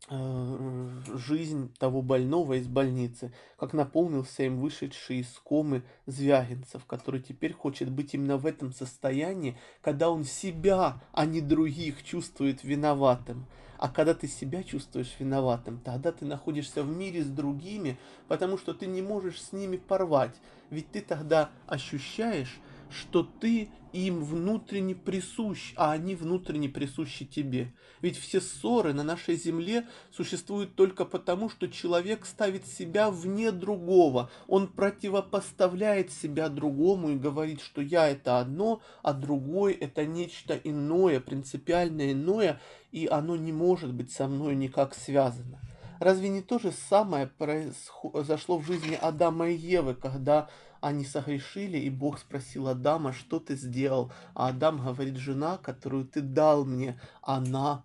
Э, 0.08 1.00
жизнь 1.16 1.74
того 1.78 2.00
больного 2.00 2.52
из 2.54 2.68
больницы, 2.68 3.32
как 3.58 3.72
наполнился 3.72 4.44
им 4.44 4.60
вышедший 4.60 5.18
из 5.18 5.28
комы 5.42 5.82
Звягинцев, 6.06 6.84
который 6.84 7.20
теперь 7.20 7.52
хочет 7.52 7.90
быть 7.90 8.14
именно 8.14 8.36
в 8.36 8.46
этом 8.46 8.72
состоянии, 8.72 9.58
когда 9.80 10.08
он 10.08 10.22
себя, 10.22 11.02
а 11.12 11.26
не 11.26 11.40
других, 11.40 12.04
чувствует 12.04 12.62
виноватым. 12.62 13.46
А 13.78 13.88
когда 13.88 14.14
ты 14.14 14.28
себя 14.28 14.62
чувствуешь 14.62 15.16
виноватым, 15.18 15.80
тогда 15.80 16.12
ты 16.12 16.24
находишься 16.24 16.84
в 16.84 16.96
мире 16.96 17.24
с 17.24 17.28
другими, 17.28 17.98
потому 18.28 18.58
что 18.58 18.74
ты 18.74 18.86
не 18.86 19.02
можешь 19.02 19.42
с 19.42 19.52
ними 19.52 19.76
порвать. 19.76 20.36
Ведь 20.70 20.88
ты 20.92 21.00
тогда 21.00 21.50
ощущаешь, 21.66 22.60
что 22.90 23.22
ты 23.22 23.68
им 23.92 24.22
внутренне 24.24 24.94
присущ, 24.94 25.72
а 25.76 25.92
они 25.92 26.14
внутренне 26.14 26.68
присущи 26.68 27.24
тебе. 27.24 27.72
Ведь 28.02 28.18
все 28.18 28.40
ссоры 28.40 28.92
на 28.92 29.02
нашей 29.02 29.36
земле 29.36 29.86
существуют 30.12 30.74
только 30.74 31.06
потому, 31.06 31.48
что 31.48 31.66
человек 31.66 32.26
ставит 32.26 32.66
себя 32.66 33.10
вне 33.10 33.52
другого. 33.52 34.30
Он 34.48 34.68
противопоставляет 34.68 36.12
себя 36.12 36.48
другому 36.48 37.10
и 37.10 37.16
говорит, 37.16 37.62
что 37.62 37.80
я 37.80 38.08
это 38.08 38.38
одно, 38.38 38.82
а 39.02 39.14
другой 39.14 39.72
это 39.72 40.04
нечто 40.04 40.54
иное, 40.62 41.20
принципиально 41.20 42.12
иное, 42.12 42.60
и 42.92 43.06
оно 43.06 43.34
не 43.36 43.52
может 43.52 43.94
быть 43.94 44.12
со 44.12 44.28
мной 44.28 44.56
никак 44.56 44.94
связано. 44.94 45.60
Разве 46.00 46.28
не 46.28 46.42
то 46.42 46.58
же 46.58 46.72
самое 46.72 47.26
произошло 47.26 48.58
в 48.58 48.66
жизни 48.66 48.98
Адама 49.00 49.48
и 49.48 49.56
Евы, 49.56 49.94
когда 49.94 50.48
они 50.86 51.04
согрешили, 51.04 51.78
и 51.78 51.90
Бог 51.90 52.18
спросил 52.18 52.68
Адама, 52.68 53.12
что 53.12 53.40
ты 53.40 53.56
сделал? 53.56 54.12
А 54.34 54.48
Адам 54.48 54.78
говорит, 54.78 55.16
жена, 55.16 55.58
которую 55.58 56.06
ты 56.06 56.20
дал 56.20 56.64
мне, 56.64 57.00
она 57.22 57.84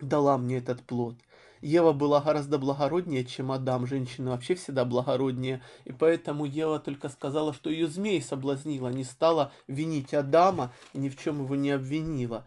дала 0.00 0.38
мне 0.38 0.58
этот 0.58 0.82
плод. 0.82 1.16
Ева 1.60 1.92
была 1.92 2.20
гораздо 2.20 2.58
благороднее, 2.58 3.24
чем 3.24 3.50
Адам. 3.50 3.86
Женщина 3.86 4.30
вообще 4.30 4.54
всегда 4.54 4.84
благороднее. 4.84 5.60
И 5.84 5.92
поэтому 5.92 6.44
Ева 6.44 6.78
только 6.78 7.08
сказала, 7.08 7.52
что 7.52 7.68
ее 7.68 7.86
змей 7.86 8.22
соблазнила, 8.22 8.88
не 8.88 9.04
стала 9.04 9.52
винить 9.66 10.14
Адама 10.14 10.72
и 10.94 10.98
ни 10.98 11.08
в 11.08 11.18
чем 11.18 11.42
его 11.42 11.56
не 11.56 11.72
обвинила 11.72 12.46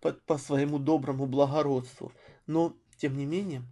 по, 0.00 0.12
по 0.12 0.36
своему 0.38 0.78
доброму 0.78 1.26
благородству. 1.26 2.12
Но, 2.46 2.74
тем 2.98 3.16
не 3.16 3.24
менее, 3.26 3.62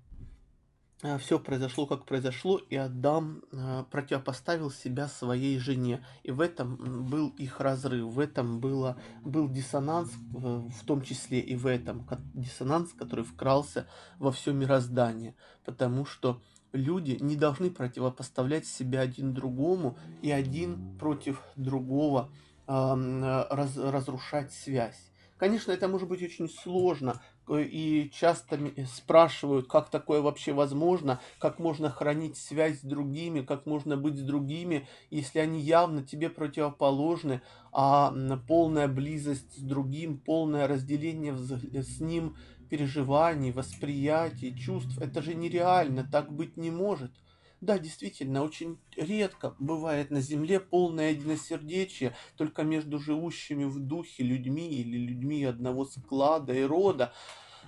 все 1.19 1.39
произошло, 1.39 1.87
как 1.87 2.07
произошло, 2.07 2.59
и 2.59 2.75
Адам 2.75 3.43
э, 3.53 3.85
противопоставил 3.89 4.71
себя 4.73 5.07
своей 5.07 5.59
жене. 5.59 6.05
И 6.25 6.33
в 6.33 6.41
этом 6.41 7.07
был 7.09 7.29
их 7.39 7.61
разрыв, 7.61 8.07
в 8.07 8.19
этом 8.19 8.59
было, 8.59 9.01
был 9.23 9.49
диссонанс, 9.49 10.11
в 10.33 10.85
том 10.85 11.03
числе 11.03 11.39
и 11.39 11.55
в 11.55 11.67
этом. 11.67 12.05
Диссонанс, 12.35 12.93
который 12.95 13.25
вкрался 13.25 13.87
во 14.19 14.33
все 14.33 14.53
мироздание. 14.53 15.37
Потому 15.65 16.05
что 16.05 16.43
люди 16.73 17.17
не 17.21 17.37
должны 17.37 17.71
противопоставлять 17.71 18.67
себя 18.67 19.01
один 19.01 19.35
другому 19.35 19.97
и 20.21 20.33
один 20.33 20.99
против 20.99 21.41
другого 21.55 22.33
э, 22.67 23.47
раз, 23.51 23.77
разрушать 23.77 24.53
связь. 24.53 25.13
Конечно, 25.37 25.71
это 25.71 25.87
может 25.87 26.09
быть 26.09 26.23
очень 26.25 26.49
сложно, 26.49 27.23
и 27.51 28.11
часто 28.13 28.59
спрашивают, 28.95 29.69
как 29.69 29.91
такое 29.91 30.21
вообще 30.21 30.53
возможно, 30.53 31.21
как 31.39 31.59
можно 31.59 31.91
хранить 31.91 32.37
связь 32.37 32.81
с 32.81 32.83
другими, 32.83 33.41
как 33.41 33.67
можно 33.67 33.97
быть 33.97 34.17
с 34.17 34.23
другими, 34.23 34.87
если 35.11 35.39
они 35.39 35.61
явно 35.61 36.03
тебе 36.03 36.31
противоположны, 36.31 37.41
а 37.73 38.13
полная 38.47 38.89
близость 38.89 39.59
с 39.59 39.63
другим, 39.63 40.19
полное 40.19 40.67
разделение 40.67 41.35
с 41.37 42.01
ним 42.01 42.37
переживаний, 42.69 43.51
восприятий, 43.51 44.57
чувств, 44.57 44.99
это 45.01 45.23
же 45.23 45.35
нереально, 45.35 46.07
так 46.11 46.33
быть 46.33 46.57
не 46.57 46.71
может. 46.71 47.13
Да, 47.61 47.79
действительно, 47.79 48.45
очень 48.45 48.79
редко 48.97 49.57
бывает 49.59 50.11
на 50.11 50.21
земле 50.21 50.61
полное 50.61 51.11
единосердечие 51.11 52.15
только 52.37 52.63
между 52.63 53.01
живущими 53.01 53.65
в 53.65 53.81
духе 53.81 54.23
людьми 54.23 54.69
или 54.69 54.97
людьми 54.97 55.43
одного 55.45 55.85
склада 55.85 56.53
и 56.53 56.63
рода. 56.63 57.13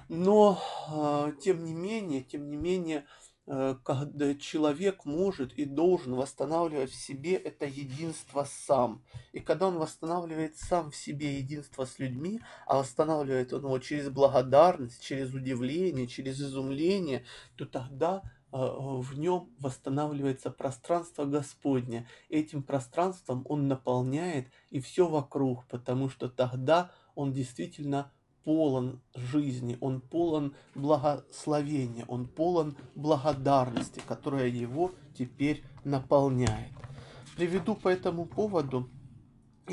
Но, 0.09 0.61
а, 0.88 1.32
тем 1.32 1.64
не 1.64 1.75
менее, 1.75 2.23
тем 2.23 2.50
не 2.50 2.56
менее, 2.56 3.04
э, 3.47 3.76
когда 3.85 4.35
человек 4.35 5.04
может 5.04 5.52
и 5.54 5.64
должен 5.64 6.14
восстанавливать 6.14 6.90
в 6.90 6.94
себе 6.94 7.35
это 7.35 7.64
единство 7.66 8.47
сам. 8.49 9.04
И 9.32 9.40
когда 9.40 9.68
он 9.68 9.78
восстанавливает 9.78 10.56
сам 10.56 10.92
в 10.92 10.97
себе 10.97 11.38
единство 11.38 11.85
с 11.85 11.99
людьми, 11.99 12.40
а 12.66 12.78
восстанавливает 12.78 13.52
он 13.52 13.64
его 13.64 13.78
через 13.80 14.09
благодарность, 14.09 15.02
через 15.02 15.35
удивление, 15.35 16.06
через 16.06 16.40
изумление, 16.40 17.25
то 17.56 17.66
тогда 17.66 18.23
в 18.52 19.19
нем 19.19 19.50
восстанавливается 19.59 20.50
пространство 20.50 21.25
Господне. 21.25 22.07
Этим 22.28 22.62
пространством 22.62 23.45
он 23.49 23.69
наполняет 23.69 24.49
и 24.71 24.80
все 24.80 25.09
вокруг, 25.09 25.66
потому 25.66 26.09
что 26.09 26.28
тогда 26.28 26.90
он 27.14 27.33
действительно 27.33 28.12
полон 28.45 29.00
жизни, 29.14 29.76
он 29.80 30.00
полон 30.00 30.54
благословения, 30.75 32.04
он 32.09 32.26
полон 32.26 32.76
благодарности, 32.95 34.02
которая 34.07 34.49
его 34.49 34.92
теперь 35.16 35.62
наполняет. 35.85 36.73
Приведу 37.37 37.75
по 37.75 37.88
этому 37.88 38.26
поводу 38.26 38.90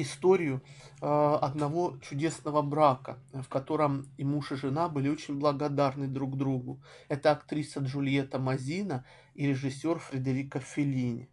историю 0.02 0.62
э, 1.02 1.38
одного 1.42 1.98
чудесного 2.02 2.62
брака, 2.62 3.18
в 3.34 3.48
котором 3.48 4.08
и 4.18 4.24
муж, 4.24 4.52
и 4.52 4.56
жена 4.56 4.90
были 4.90 5.10
очень 5.10 5.40
благодарны 5.40 6.08
друг 6.08 6.38
другу. 6.38 6.82
Это 7.10 7.32
актриса 7.32 7.80
Джульетта 7.82 8.40
Мазина 8.40 9.06
и 9.36 9.48
режиссер 9.48 10.00
Фредерико 10.00 10.60
Феллини. 10.60 11.30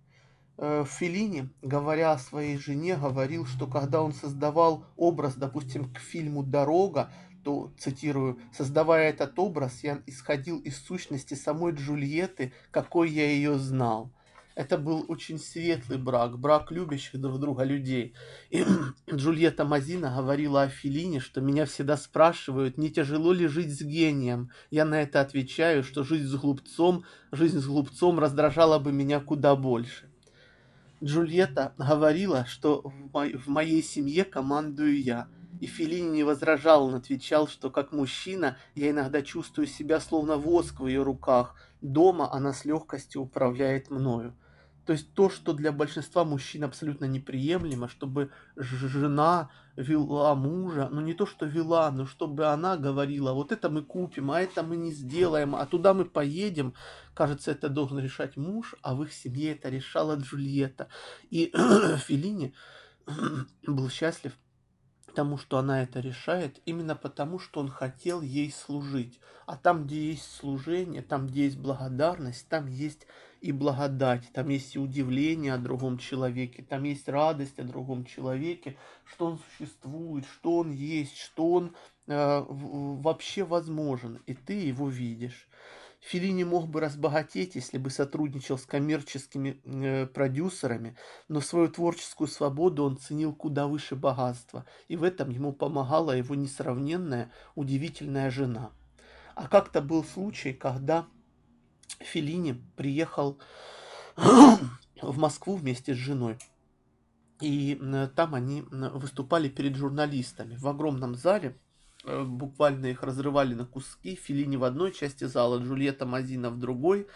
Э, 0.56 0.85
Феллини, 0.87 1.50
говоря 1.62 2.12
о 2.12 2.18
своей 2.18 2.56
жене, 2.59 2.97
говорил, 2.97 3.47
что 3.47 3.66
когда 3.66 4.02
он 4.02 4.12
создавал 4.12 4.85
образ, 4.97 5.35
допустим, 5.35 5.92
к 5.92 5.99
фильму 5.99 6.42
«Дорога», 6.42 7.11
то, 7.42 7.73
цитирую, 7.78 8.38
«создавая 8.52 9.11
этот 9.11 9.38
образ, 9.38 9.85
я 9.85 10.00
исходил 10.06 10.59
из 10.61 10.78
сущности 10.78 11.35
самой 11.35 11.73
Джульетты, 11.73 12.52
какой 12.71 13.11
я 13.11 13.26
ее 13.30 13.59
знал». 13.59 14.11
Это 14.54 14.78
был 14.78 15.04
очень 15.08 15.40
светлый 15.40 15.99
брак, 15.99 16.38
брак 16.38 16.70
любящих 16.70 17.20
друг 17.20 17.40
друга 17.40 17.64
людей. 17.64 18.14
И 18.50 18.64
Джульетта 19.12 19.64
Мазина 19.64 20.14
говорила 20.16 20.62
о 20.62 20.68
Филине, 20.68 21.18
что 21.18 21.40
меня 21.40 21.66
всегда 21.66 21.96
спрашивают, 21.96 22.78
не 22.78 22.90
тяжело 22.90 23.32
ли 23.32 23.49
жить 23.49 23.76
с 23.76 23.82
гением. 23.82 24.50
Я 24.70 24.84
на 24.84 25.02
это 25.02 25.20
отвечаю, 25.20 25.82
что 25.82 26.04
жизнь 26.04 26.28
с 26.28 26.37
глупцом, 26.37 27.04
жизнь 27.32 27.58
с 27.58 27.66
глупцом 27.66 28.20
раздражала 28.20 28.78
бы 28.78 28.92
меня 28.92 29.18
куда 29.18 29.56
больше. 29.56 30.08
Джульетта 31.02 31.75
говорила, 31.76 32.44
что 32.46 32.80
в, 32.82 33.12
мо 33.12 33.26
в 33.37 33.49
моей 33.49 33.82
семье 33.82 34.25
командую 34.25 35.02
я. 35.02 35.26
И 35.61 35.66
Филини 35.66 36.11
не 36.11 36.23
возражал, 36.23 36.84
он 36.87 36.94
отвечал, 36.94 37.49
что 37.49 37.70
как 37.70 37.92
мужчина 37.92 38.56
я 38.76 38.90
иногда 38.90 39.20
чувствую 39.23 39.66
себя 39.66 39.99
словно 39.99 40.37
воск 40.37 40.78
в 40.78 40.87
ее 40.87 41.02
руках. 41.02 41.56
Дома 41.80 42.32
она 42.32 42.52
с 42.52 42.64
легкостью 42.64 43.23
управляет 43.23 43.90
мною. 43.90 44.34
То 44.86 44.92
есть 44.92 45.14
то, 45.14 45.30
что 45.30 45.52
для 45.52 45.72
большинства 45.72 46.24
мужчин 46.24 46.64
абсолютно 46.64 47.06
неприемлемо, 47.06 47.88
чтобы 47.88 48.30
жена 48.56 49.50
вела 49.76 50.34
мужа, 50.34 50.88
ну 50.90 51.00
не 51.00 51.14
то, 51.14 51.26
что 51.26 51.46
вела, 51.46 51.90
но 51.90 52.06
чтобы 52.06 52.46
она 52.46 52.76
говорила, 52.76 53.32
вот 53.32 53.50
это 53.50 53.70
мы 53.70 53.82
купим, 53.82 54.30
а 54.30 54.40
это 54.40 54.62
мы 54.62 54.76
не 54.76 54.92
сделаем, 54.92 55.54
а 55.54 55.66
туда 55.66 55.94
мы 55.94 56.04
поедем. 56.04 56.74
Кажется, 57.14 57.50
это 57.50 57.68
должен 57.68 57.98
решать 57.98 58.36
муж, 58.36 58.74
а 58.82 58.94
в 58.94 59.02
их 59.02 59.12
семье 59.12 59.52
это 59.52 59.70
решала 59.70 60.16
Джульетта. 60.16 60.88
И 61.30 61.52
Филини 62.06 62.54
был 63.66 63.88
счастлив 63.88 64.32
тому, 65.14 65.38
что 65.38 65.58
она 65.58 65.82
это 65.82 66.00
решает, 66.00 66.60
именно 66.66 66.96
потому, 66.96 67.38
что 67.38 67.60
он 67.60 67.68
хотел 67.68 68.20
ей 68.20 68.52
служить. 68.52 69.20
А 69.46 69.56
там, 69.56 69.86
где 69.86 70.10
есть 70.10 70.30
служение, 70.36 71.02
там, 71.02 71.26
где 71.26 71.44
есть 71.44 71.59
благодарность, 71.59 72.48
там 72.48 72.66
есть 72.66 73.06
и 73.44 73.52
благодать, 73.52 74.22
там 74.33 74.48
есть 74.48 74.74
и 74.74 74.78
удивление 74.78 75.52
о 75.52 75.59
другом 75.59 75.98
человеке, 75.98 76.64
там 76.66 76.85
есть 76.85 77.07
радость 77.11 77.59
о 77.59 77.64
другом 77.64 78.07
человеке, 78.07 78.78
что 79.04 79.26
он 79.26 79.38
существует, 79.38 80.24
что 80.24 80.61
он 80.61 80.72
есть, 80.72 81.18
что 81.18 81.52
он 81.52 81.76
э, 82.07 82.44
вообще 82.48 83.44
возможен, 83.44 84.22
и 84.24 84.33
ты 84.33 84.54
его 84.54 84.88
видишь. 84.88 85.46
Филини 86.00 86.44
мог 86.44 86.70
бы 86.70 86.80
разбогатеть, 86.80 87.54
если 87.54 87.76
бы 87.76 87.90
сотрудничал 87.90 88.57
с 88.57 88.64
коммерческими 88.64 89.61
э, 89.62 90.07
продюсерами, 90.07 90.96
но 91.28 91.42
свою 91.42 91.68
творческую 91.68 92.28
свободу 92.28 92.85
он 92.85 92.96
ценил 92.96 93.35
куда 93.35 93.66
выше 93.66 93.94
богатства, 93.94 94.64
и 94.88 94.96
в 94.96 95.02
этом 95.02 95.28
ему 95.28 95.52
помогала 95.52 96.12
его 96.12 96.35
несравненная, 96.35 97.30
удивительная 97.57 98.30
жена. 98.30 98.72
А 99.35 99.48
как-то 99.48 99.83
был 99.83 100.02
случай, 100.02 100.54
когда 100.54 101.07
Феллини 102.01 102.62
приехал 102.77 103.38
в 104.16 105.18
Москву 105.18 105.57
вместе 105.57 105.94
с 105.94 105.99
женой. 105.99 106.38
И 107.40 107.81
там 108.14 108.35
они 108.35 108.62
выступали 108.70 109.49
перед 109.49 109.77
журналистами 109.77 110.57
в 110.57 110.66
огромном 110.68 111.14
зале. 111.14 111.57
Э, 112.05 112.23
буквально 112.23 112.87
их 112.87 113.03
разрывали 113.03 113.55
на 113.55 113.66
куски. 113.66 114.14
Филини 114.14 114.57
в 114.57 114.64
одной 114.64 114.92
части 114.92 115.25
зала, 115.25 115.59
Джульетта 115.59 116.07
Мазина 116.07 116.51
в 116.51 116.59
другой. 116.59 117.07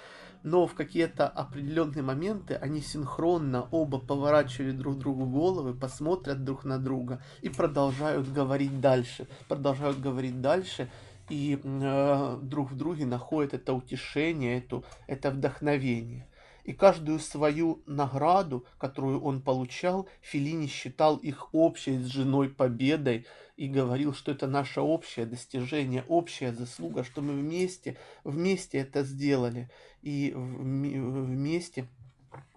Но 0.43 0.67
в 0.67 0.75
какие-то 0.75 1.27
определенные 1.27 2.03
моменты 2.03 2.55
они 2.55 2.81
синхронно 2.81 3.69
оба 3.71 3.99
поворачивали 3.99 4.71
друг 4.71 4.99
другу 4.99 5.27
головы, 5.27 5.75
посмотрят 5.75 6.45
друг 6.45 6.65
на 6.65 6.79
друга 6.79 7.21
и 7.43 7.49
продолжают 7.49 8.33
говорить 8.33 8.81
дальше. 8.81 9.27
Продолжают 9.49 10.01
говорить 10.01 10.41
дальше 10.41 10.91
и 11.29 11.61
э, 11.62 12.38
друг 12.43 12.71
в 12.71 12.77
друге 12.77 13.07
находят 13.07 13.55
это 13.55 13.75
утешение, 13.75 14.59
это, 14.59 14.83
это 15.07 15.31
вдохновение. 15.31 16.27
И 16.64 16.75
каждую 16.75 17.19
свою 17.19 17.83
награду, 17.87 18.67
которую 18.77 19.23
он 19.23 19.41
получал, 19.41 20.07
Филини 20.21 20.67
считал 20.67 21.17
их 21.17 21.55
общей 21.55 21.97
с 21.97 22.07
женой 22.07 22.51
победой 22.51 23.27
и 23.57 23.69
говорил, 23.69 24.12
что 24.12 24.33
это 24.33 24.47
наше 24.47 24.83
общее 24.83 25.25
достижение, 25.25 26.05
общая 26.09 26.53
заслуга, 26.53 27.05
что 27.05 27.23
мы 27.23 27.33
вместе, 27.33 27.97
вместе 28.23 28.79
это 28.79 29.03
сделали 29.03 29.71
и 30.03 30.33
вместе 30.35 31.88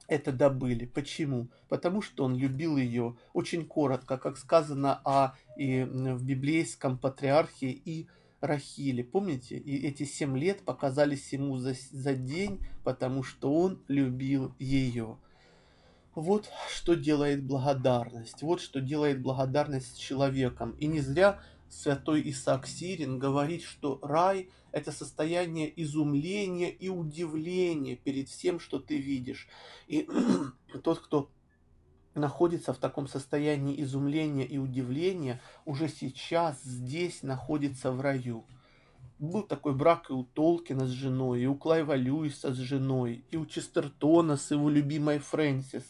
это 0.07 0.34
добыли. 0.34 0.86
Почему? 0.86 1.47
Потому 1.69 2.01
что 2.01 2.25
он 2.25 2.36
любил 2.36 2.75
ее 2.75 3.15
очень 3.31 3.65
коротко, 3.65 4.17
как 4.17 4.38
сказано 4.38 4.99
о, 5.05 5.36
и 5.55 5.84
в 5.84 6.25
библейском 6.25 6.97
патриархе 6.97 7.67
и 7.69 8.10
Рахили. 8.41 9.04
Помните? 9.04 9.58
И 9.58 9.88
эти 9.88 10.04
семь 10.04 10.38
лет 10.38 10.63
показались 10.63 11.32
ему 11.32 11.58
за, 11.58 11.75
за 11.91 12.15
день, 12.15 12.60
потому 12.84 13.23
что 13.23 13.54
он 13.54 13.82
любил 13.88 14.54
ее. 14.60 15.17
Вот 16.15 16.49
что 16.69 16.95
делает 16.95 17.43
благодарность. 17.43 18.41
Вот 18.41 18.60
что 18.60 18.82
делает 18.82 19.21
благодарность 19.21 19.95
с 19.95 19.97
человеком. 19.97 20.71
И 20.80 20.88
не 20.88 20.99
зря 20.99 21.39
святой 21.69 22.30
Исаак 22.30 22.67
Сирин 22.67 23.17
говорит, 23.17 23.63
что 23.63 23.99
рай– 24.01 24.49
это 24.71 24.91
состояние 24.91 25.71
изумления 25.82 26.69
и 26.69 26.89
удивления 26.89 27.95
перед 27.95 28.27
всем, 28.27 28.60
что 28.60 28.80
ты 28.80 28.97
видишь. 28.97 29.47
И 29.88 30.08
тот, 30.84 30.99
кто 30.99 31.30
находится 32.13 32.74
в 32.74 32.78
таком 32.78 33.08
состоянии 33.08 33.82
изумления 33.82 34.45
и 34.45 34.58
удивления, 34.58 35.41
уже 35.65 35.88
сейчас 35.88 36.62
здесь 36.63 37.24
находится 37.24 37.91
в 37.91 38.02
раю. 38.02 38.45
Был 39.19 39.43
такой 39.43 39.74
брак 39.74 40.10
и 40.10 40.13
у 40.13 40.24
Толкина 40.24 40.86
с 40.86 40.89
женой, 40.89 41.41
и 41.41 41.45
у 41.45 41.56
Клайва 41.56 41.95
Льюиса 41.95 42.54
с 42.54 42.58
женой, 42.58 43.24
и 43.30 43.38
у 43.38 43.45
Честертона 43.45 44.36
с 44.36 44.52
его 44.52 44.69
любимой 44.69 45.19
Фрэнсис. 45.19 45.86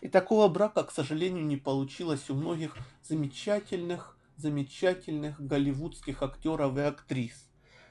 И 0.00 0.08
такого 0.08 0.48
брака, 0.48 0.84
к 0.84 0.92
сожалению, 0.92 1.44
не 1.44 1.56
получилось 1.56 2.30
у 2.30 2.34
многих 2.34 2.76
замечательных, 3.02 4.16
замечательных 4.36 5.40
голливудских 5.40 6.22
актеров 6.22 6.76
и 6.78 6.82
актрис. 6.82 7.48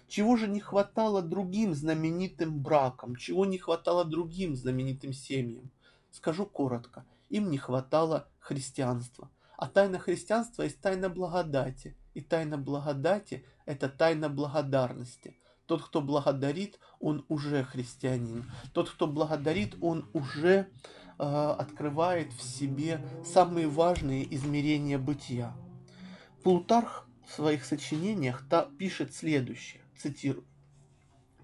Чего 0.07 0.37
же 0.37 0.47
не 0.47 0.59
хватало 0.59 1.21
другим 1.21 1.73
знаменитым 1.73 2.59
бракам? 2.59 3.15
Чего 3.15 3.45
не 3.45 3.57
хватало 3.57 4.05
другим 4.05 4.55
знаменитым 4.55 5.13
семьям? 5.13 5.71
Скажу 6.11 6.45
коротко– 6.45 7.05
им 7.29 7.49
не 7.49 7.57
хватало 7.57 8.27
христианства. 8.39 9.29
А 9.57 9.67
тайна 9.67 9.99
христианства 9.99 10.63
есть 10.63 10.81
тайна 10.81 11.09
благодати. 11.09 11.95
И 12.13 12.21
тайна 12.21 12.57
благодати– 12.57 13.45
это 13.65 13.89
тайна 13.89 14.29
благодарности. 14.29 15.37
Тот, 15.65 15.83
кто 15.83 16.01
благодарит, 16.01 16.79
он 16.99 17.25
уже 17.27 17.63
христианин. 17.63 18.45
Тот, 18.73 18.89
кто 18.89 19.07
благодарит, 19.07 19.75
он 19.81 20.09
уже 20.13 20.69
э, 21.17 21.55
открывает 21.57 22.31
в 22.33 22.41
себе 22.43 23.01
самые 23.25 23.67
важные 23.67 24.33
измерения 24.35 24.99
бытия. 24.99 25.55
Плутарх 26.43 27.07
в 27.27 27.33
своих 27.33 27.65
сочинениях 27.65 28.47
та 28.47 28.65
пишет 28.77 29.13
следующее, 29.13 29.81
цитирую. 29.97 30.45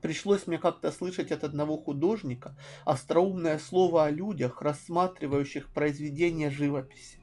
Пришлось 0.02 0.48
мне 0.48 0.58
как-то 0.58 0.92
слышать 0.92 1.32
от 1.32 1.44
одного 1.44 1.78
художника 1.78 2.58
остроумное 2.86 3.60
слово 3.60 4.06
о 4.06 4.10
людях, 4.10 4.62
рассматривающих 4.62 5.72
произведения 5.74 6.50
живописи. 6.50 7.20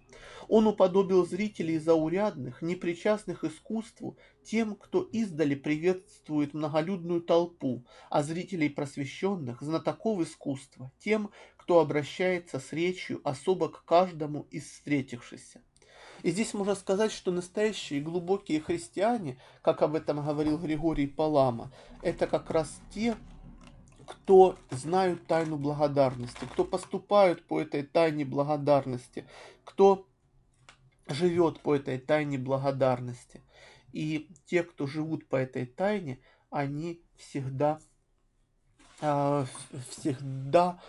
Он 0.49 0.67
уподобил 0.67 1.27
зрителей 1.27 1.79
заурядных, 1.79 2.63
непричастных 2.63 3.45
искусству, 3.45 4.17
тем, 4.43 4.77
кто 4.77 5.03
издали 5.03 5.55
приветствует 5.55 6.55
многолюдную 6.55 7.21
толпу, 7.21 7.85
а 8.09 8.23
зрителей 8.23 8.71
просвещенных, 8.71 9.61
знатоков 9.61 10.21
искусства, 10.21 10.91
тем, 10.99 11.31
кто 11.57 11.81
обращается 11.81 12.61
с 12.61 12.73
речью 12.73 13.21
особо 13.25 13.69
к 13.69 13.85
каждому 13.85 14.47
из 14.51 14.65
встретившихся. 14.65 15.61
И 16.23 16.31
здесь 16.31 16.55
можно 16.55 16.75
сказать, 16.75 17.13
что 17.13 17.31
настоящие 17.31 18.01
глубокие 18.01 18.61
христиане, 18.61 19.39
как 19.63 19.83
об 19.83 19.95
этом 19.95 20.25
говорил 20.25 20.59
Григорий 20.59 21.07
Палама, 21.07 21.71
это 22.03 22.27
как 22.27 22.51
раз 22.51 22.81
те, 22.91 23.17
кто 24.07 24.57
знают 24.71 25.27
тайну 25.27 25.57
благодарности, 25.57 26.45
кто 26.53 26.65
поступают 26.65 27.47
по 27.47 27.61
этой 27.61 27.83
тайне 27.83 28.25
благодарности, 28.25 29.27
кто 29.65 30.07
живет 31.07 31.61
по 31.61 31.77
этой 31.77 31.99
тайне 31.99 32.39
благодарности. 32.39 33.43
И 33.93 34.31
те, 34.47 34.63
кто 34.63 34.87
живут 34.87 35.29
по 35.29 35.37
этой 35.37 35.67
тайне, 35.67 36.21
они 36.51 37.03
всегда, 37.17 37.81
а, 39.01 39.47
всегда 39.91 40.81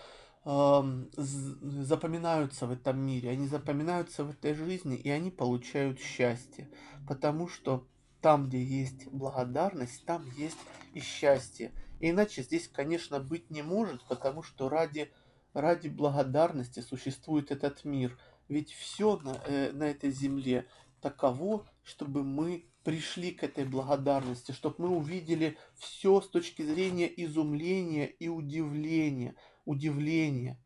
запоминаются 0.45 2.65
в 2.65 2.71
этом 2.71 2.99
мире, 2.99 3.31
они 3.31 3.47
запоминаются 3.47 4.23
в 4.23 4.31
этой 4.31 4.53
жизни, 4.53 4.95
и 4.95 5.09
они 5.09 5.31
получают 5.31 5.99
счастье. 5.99 6.69
Потому 7.07 7.47
что 7.47 7.85
там, 8.21 8.47
где 8.47 8.63
есть 8.63 9.07
благодарность, 9.07 10.05
там 10.05 10.25
есть 10.37 10.57
и 10.93 11.01
счастье. 11.01 11.71
Иначе 11.99 12.43
здесь, 12.43 12.67
конечно, 12.67 13.19
быть 13.19 13.49
не 13.49 13.61
может, 13.61 14.01
потому 14.07 14.41
что 14.41 14.69
ради, 14.69 15.11
ради 15.53 15.89
благодарности 15.89 16.79
существует 16.79 17.51
этот 17.51 17.83
мир. 17.83 18.17
Ведь 18.47 18.71
все 18.71 19.17
на, 19.17 19.37
э, 19.45 19.71
на 19.73 19.83
этой 19.83 20.11
земле 20.11 20.65
таково, 21.01 21.65
чтобы 21.83 22.23
мы 22.23 22.65
пришли 22.83 23.31
к 23.31 23.43
этой 23.43 23.65
благодарности, 23.65 24.53
чтобы 24.53 24.75
мы 24.79 24.89
увидели 24.89 25.57
все 25.75 26.21
с 26.21 26.29
точки 26.29 26.61
зрения 26.61 27.11
изумления 27.23 28.05
и 28.05 28.29
удивления– 28.29 29.35
удивление. 29.69 30.57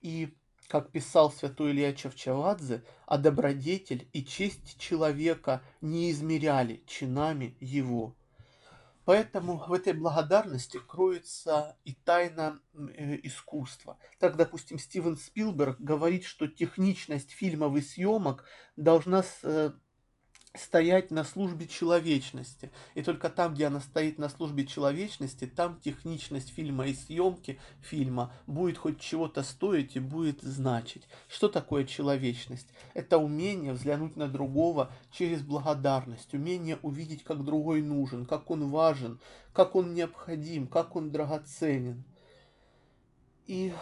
И, 0.00 0.36
как 0.68 0.92
писал 0.92 1.32
святой 1.32 1.72
Илья 1.72 1.92
Чавчавадзе, 1.92 2.84
а 3.06 3.18
добродетель 3.18 4.08
и 4.12 4.24
честь 4.24 4.78
человека 4.78 5.62
не 5.80 6.10
измеряли 6.12 6.82
чинами 6.86 7.56
его. 7.60 8.16
Поэтому 9.04 9.58
в 9.68 9.72
этой 9.72 9.92
благодарности 9.92 10.78
кроется 10.78 11.76
и 11.84 11.94
тайна 11.94 12.60
э, 12.74 13.20
искусства. 13.22 13.98
Так, 14.18 14.36
допустим, 14.36 14.80
Стивен 14.80 15.16
Спилберг 15.16 15.80
говорит, 15.80 16.24
что 16.24 16.48
техничность 16.48 17.30
фильмов 17.30 17.76
и 17.76 17.80
съемок 17.80 18.44
должна 18.76 19.22
э, 19.44 19.70
стоять 20.58 21.10
на 21.10 21.24
службе 21.24 21.66
человечности. 21.66 22.70
И 22.94 23.02
только 23.02 23.30
там, 23.30 23.54
где 23.54 23.66
она 23.66 23.80
стоит 23.80 24.18
на 24.18 24.28
службе 24.28 24.66
человечности, 24.66 25.46
там 25.46 25.80
техничность 25.80 26.50
фильма 26.50 26.86
и 26.86 26.94
съемки 26.94 27.58
фильма 27.80 28.32
будет 28.46 28.78
хоть 28.78 29.00
чего-то 29.00 29.42
стоить 29.42 29.96
и 29.96 30.00
будет 30.00 30.42
значить. 30.42 31.04
Что 31.28 31.48
такое 31.48 31.84
человечность? 31.84 32.68
Это 32.94 33.18
умение 33.18 33.72
взглянуть 33.72 34.16
на 34.16 34.28
другого 34.28 34.90
через 35.10 35.42
благодарность, 35.42 36.34
умение 36.34 36.78
увидеть, 36.82 37.24
как 37.24 37.44
другой 37.44 37.82
нужен, 37.82 38.26
как 38.26 38.50
он 38.50 38.68
важен, 38.68 39.20
как 39.52 39.74
он 39.74 39.94
необходим, 39.94 40.66
как 40.66 40.96
он 40.96 41.10
драгоценен. 41.10 42.04
И 43.46 43.72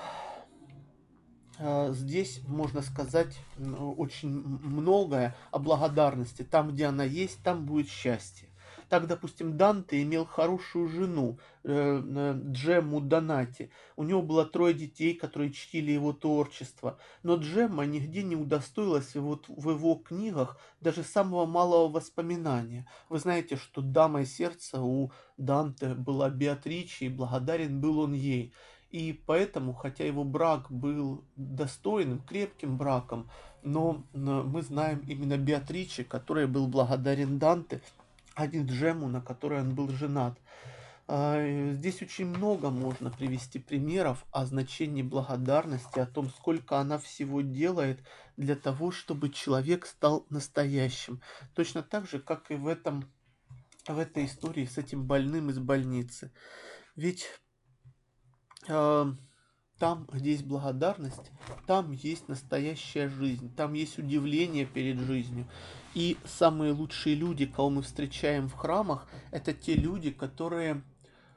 здесь 1.58 2.40
можно 2.46 2.82
сказать 2.82 3.36
очень 3.58 4.30
многое 4.30 5.34
о 5.50 5.58
благодарности. 5.58 6.42
Там, 6.42 6.72
где 6.72 6.86
она 6.86 7.04
есть, 7.04 7.42
там 7.42 7.64
будет 7.66 7.88
счастье. 7.88 8.48
Так, 8.88 9.06
допустим, 9.06 9.56
Данте 9.56 10.02
имел 10.02 10.26
хорошую 10.26 10.88
жену, 10.88 11.38
э, 11.62 11.72
э, 11.72 12.40
Джему 12.52 13.00
Донати. 13.00 13.70
У 13.96 14.04
него 14.04 14.22
было 14.22 14.44
трое 14.44 14.74
детей, 14.74 15.14
которые 15.14 15.52
чтили 15.52 15.92
его 15.92 16.12
творчество. 16.12 16.98
Но 17.22 17.36
Джемма 17.36 17.86
нигде 17.86 18.22
не 18.22 18.36
удостоилась 18.36 19.14
вот 19.14 19.46
в 19.48 19.70
его 19.70 19.96
книгах 19.96 20.58
даже 20.80 21.02
самого 21.02 21.46
малого 21.46 21.88
воспоминания. 21.88 22.86
Вы 23.08 23.18
знаете, 23.18 23.56
что 23.56 23.80
дамой 23.80 24.26
сердца 24.26 24.82
у 24.82 25.12
Данте 25.36 25.94
была 25.94 26.30
Беатриче, 26.30 27.06
и 27.06 27.08
благодарен 27.08 27.80
был 27.80 28.00
он 28.00 28.12
ей. 28.12 28.52
И 28.94 29.12
поэтому, 29.26 29.72
хотя 29.72 30.06
его 30.06 30.22
брак 30.22 30.70
был 30.70 31.24
достойным, 31.34 32.20
крепким 32.20 32.76
браком, 32.76 33.28
но 33.64 34.04
мы 34.12 34.62
знаем 34.62 35.00
именно 35.08 35.36
Беатриче, 35.36 36.04
которой 36.04 36.46
был 36.46 36.68
благодарен 36.68 37.40
Данте, 37.40 37.82
а 38.36 38.46
не 38.46 38.64
Джему, 38.64 39.08
на 39.08 39.20
которой 39.20 39.62
он 39.62 39.74
был 39.74 39.88
женат. 39.88 40.38
А, 41.08 41.72
здесь 41.72 42.02
очень 42.02 42.26
много 42.26 42.70
можно 42.70 43.10
привести 43.10 43.58
примеров 43.58 44.24
о 44.30 44.46
значении 44.46 45.02
благодарности, 45.02 45.98
о 45.98 46.06
том, 46.06 46.30
сколько 46.30 46.78
она 46.78 46.98
всего 46.98 47.40
делает 47.40 47.98
для 48.36 48.54
того, 48.54 48.92
чтобы 48.92 49.30
человек 49.30 49.86
стал 49.86 50.24
настоящим. 50.30 51.20
Точно 51.56 51.82
так 51.82 52.08
же, 52.08 52.20
как 52.20 52.52
и 52.52 52.54
в, 52.54 52.68
этом, 52.68 53.10
в 53.88 53.98
этой 53.98 54.26
истории 54.26 54.66
с 54.66 54.78
этим 54.78 55.04
больным 55.04 55.50
из 55.50 55.58
больницы. 55.58 56.30
Ведь 56.94 57.26
там, 58.66 60.08
где 60.12 60.32
есть 60.32 60.44
благодарность, 60.44 61.32
там 61.66 61.92
есть 61.92 62.28
настоящая 62.28 63.08
жизнь, 63.08 63.54
там 63.54 63.74
есть 63.74 63.98
удивление 63.98 64.66
перед 64.66 64.98
жизнью. 64.98 65.46
И 65.94 66.16
самые 66.24 66.72
лучшие 66.72 67.14
люди, 67.14 67.46
кого 67.46 67.70
мы 67.70 67.82
встречаем 67.82 68.48
в 68.48 68.54
храмах, 68.54 69.08
это 69.30 69.52
те 69.52 69.74
люди, 69.74 70.10
которые 70.10 70.82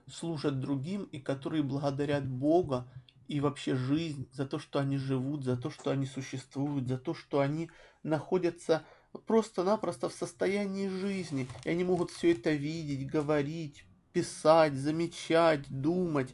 служат 0.08 0.60
другим 0.60 1.04
и 1.04 1.20
которые 1.20 1.64
благодарят 1.64 2.28
Бога 2.28 2.88
и 3.28 3.42
вообще 3.42 3.76
жизнь 3.76 4.30
за 4.32 4.46
то, 4.46 4.58
что 4.58 4.80
они 4.80 4.98
живут, 4.98 5.44
за 5.44 5.58
то, 5.58 5.70
что 5.70 5.92
они 5.92 6.06
существуют, 6.06 6.88
за 6.88 6.98
то, 6.98 7.14
что 7.14 7.42
они 7.42 7.70
находятся 8.04 8.84
просто-напросто 9.26 10.10
в 10.10 10.14
состоянии 10.14 10.88
жизни. 10.88 11.48
И 11.66 11.70
они 11.70 11.84
могут 11.84 12.12
все 12.12 12.32
это 12.32 12.52
видеть, 12.52 13.10
говорить, 13.10 13.84
писать, 14.14 14.76
замечать, 14.76 15.68
думать 15.70 16.34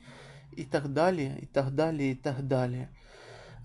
и 0.53 0.65
так 0.65 0.93
далее, 0.93 1.39
и 1.41 1.45
так 1.45 1.73
далее, 1.75 2.13
и 2.13 2.15
так 2.15 2.47
далее. 2.47 2.89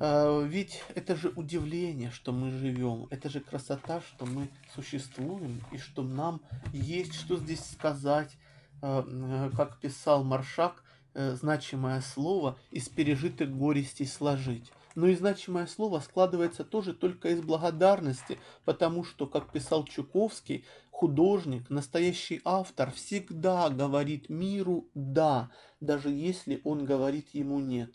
А, 0.01 0.42
ведь 0.42 0.83
это 0.94 1.16
же 1.16 1.33
удивление, 1.35 2.11
что 2.11 2.33
мы 2.33 2.51
живем, 2.51 3.07
это 3.11 3.29
же 3.29 3.40
красота, 3.40 4.01
что 4.01 4.27
мы 4.27 4.48
существуем, 4.74 5.62
и 5.72 5.79
что 5.79 6.03
нам 6.03 6.40
есть 6.72 7.14
что 7.14 7.37
здесь 7.37 7.64
сказать, 7.64 8.37
а, 8.81 9.51
как 9.57 9.81
писал 9.81 10.22
Маршак, 10.24 10.85
э, 11.14 11.35
значимое 11.35 12.01
слово 12.01 12.57
из 12.70 12.88
пережитых 12.88 13.51
горестей 13.51 14.07
сложить. 14.07 14.70
Но 14.98 15.06
и 15.06 15.14
значимое 15.14 15.68
слово 15.68 16.00
складывается 16.00 16.64
тоже 16.64 16.92
только 16.92 17.28
из 17.28 17.40
благодарности, 17.40 18.37
потому 18.64 19.04
что, 19.04 19.28
как 19.28 19.52
писал 19.52 19.84
Чуковский, 19.84 20.64
художник, 20.90 21.70
настоящий 21.70 22.40
автор 22.44 22.90
всегда 22.90 23.70
говорит 23.70 24.28
миру 24.28 24.90
«да», 24.94 25.52
даже 25.78 26.11
если 26.11 26.61
он 26.64 26.84
говорит 26.84 27.28
ему 27.32 27.61
«нет». 27.61 27.94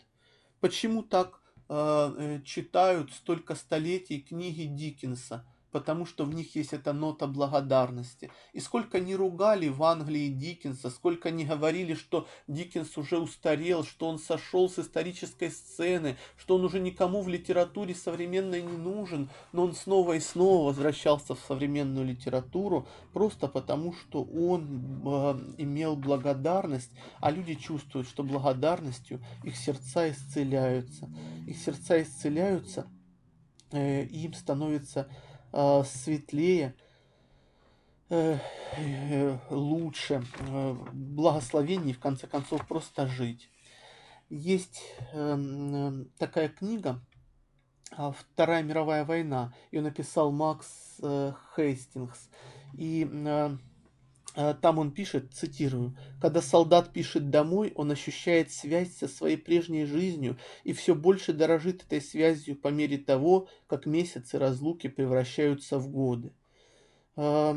Почему 0.60 1.02
так 1.02 1.42
э, 1.68 2.14
э 2.16 2.42
читают 2.42 3.12
столько 3.12 3.54
столетий 3.54 4.22
книги 4.22 4.62
Диккенса? 4.62 5.44
Потому 5.74 6.06
что 6.06 6.24
в 6.24 6.32
них 6.32 6.54
есть 6.54 6.72
эта 6.72 6.92
нота 6.92 7.26
благодарности. 7.26 8.30
И 8.52 8.60
сколько 8.60 9.00
не 9.00 9.16
ругали 9.16 9.66
в 9.66 9.82
Англии 9.82 10.28
Диккенса, 10.28 10.88
сколько 10.88 11.32
не 11.32 11.44
говорили, 11.44 11.94
что 11.94 12.28
Диккенс 12.46 12.96
уже 12.96 13.18
устарел, 13.18 13.82
что 13.82 14.06
он 14.06 14.20
сошел 14.20 14.70
с 14.70 14.78
исторической 14.78 15.50
сцены, 15.50 16.16
что 16.36 16.54
он 16.54 16.64
уже 16.64 16.78
никому 16.78 17.22
в 17.22 17.28
литературе 17.28 17.92
современной 17.92 18.62
не 18.62 18.76
нужен, 18.76 19.30
но 19.50 19.64
он 19.64 19.74
снова 19.74 20.12
и 20.12 20.20
снова 20.20 20.68
возвращался 20.68 21.34
в 21.34 21.40
современную 21.40 22.06
литературу, 22.06 22.86
просто 23.12 23.48
потому 23.48 23.92
что 23.94 24.22
он 24.22 25.02
э, 25.04 25.54
имел 25.58 25.96
благодарность, 25.96 26.92
а 27.18 27.32
люди 27.32 27.56
чувствуют, 27.56 28.06
что 28.06 28.22
благодарностью 28.22 29.20
их 29.42 29.56
сердца 29.56 30.08
исцеляются. 30.08 31.10
Их 31.48 31.56
сердца 31.56 32.00
исцеляются, 32.00 32.86
э, 33.72 34.04
им 34.04 34.34
становится 34.34 35.08
светлее, 35.84 36.74
э, 38.08 38.38
э, 38.76 39.38
лучше, 39.50 40.22
благословение 40.92 41.94
в 41.94 42.00
конце 42.00 42.26
концов 42.26 42.66
просто 42.66 43.06
жить. 43.06 43.48
Есть 44.30 44.82
эм, 45.12 46.10
такая 46.18 46.48
книга 46.48 47.00
«Вторая 47.90 48.62
мировая 48.62 49.04
война», 49.04 49.54
ее 49.70 49.82
написал 49.82 50.32
Макс 50.32 50.98
Хейстингс. 51.54 52.30
И 52.76 53.08
э, 53.08 53.56
там 54.34 54.78
он 54.78 54.90
пишет, 54.90 55.32
цитирую, 55.32 55.96
«Когда 56.20 56.42
солдат 56.42 56.92
пишет 56.92 57.30
домой, 57.30 57.72
он 57.76 57.90
ощущает 57.90 58.50
связь 58.50 58.96
со 58.96 59.06
своей 59.06 59.36
прежней 59.36 59.84
жизнью 59.84 60.38
и 60.64 60.72
все 60.72 60.94
больше 60.94 61.32
дорожит 61.32 61.84
этой 61.84 62.00
связью 62.00 62.56
по 62.56 62.68
мере 62.68 62.98
того, 62.98 63.48
как 63.66 63.86
месяцы 63.86 64.38
разлуки 64.38 64.88
превращаются 64.88 65.78
в 65.78 65.88
годы. 65.88 66.32
А 67.16 67.52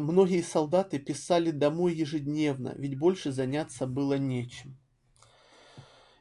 многие 0.00 0.42
солдаты 0.42 0.98
писали 0.98 1.50
домой 1.50 1.94
ежедневно, 1.94 2.74
ведь 2.78 2.98
больше 2.98 3.32
заняться 3.32 3.86
было 3.86 4.16
нечем. 4.16 4.78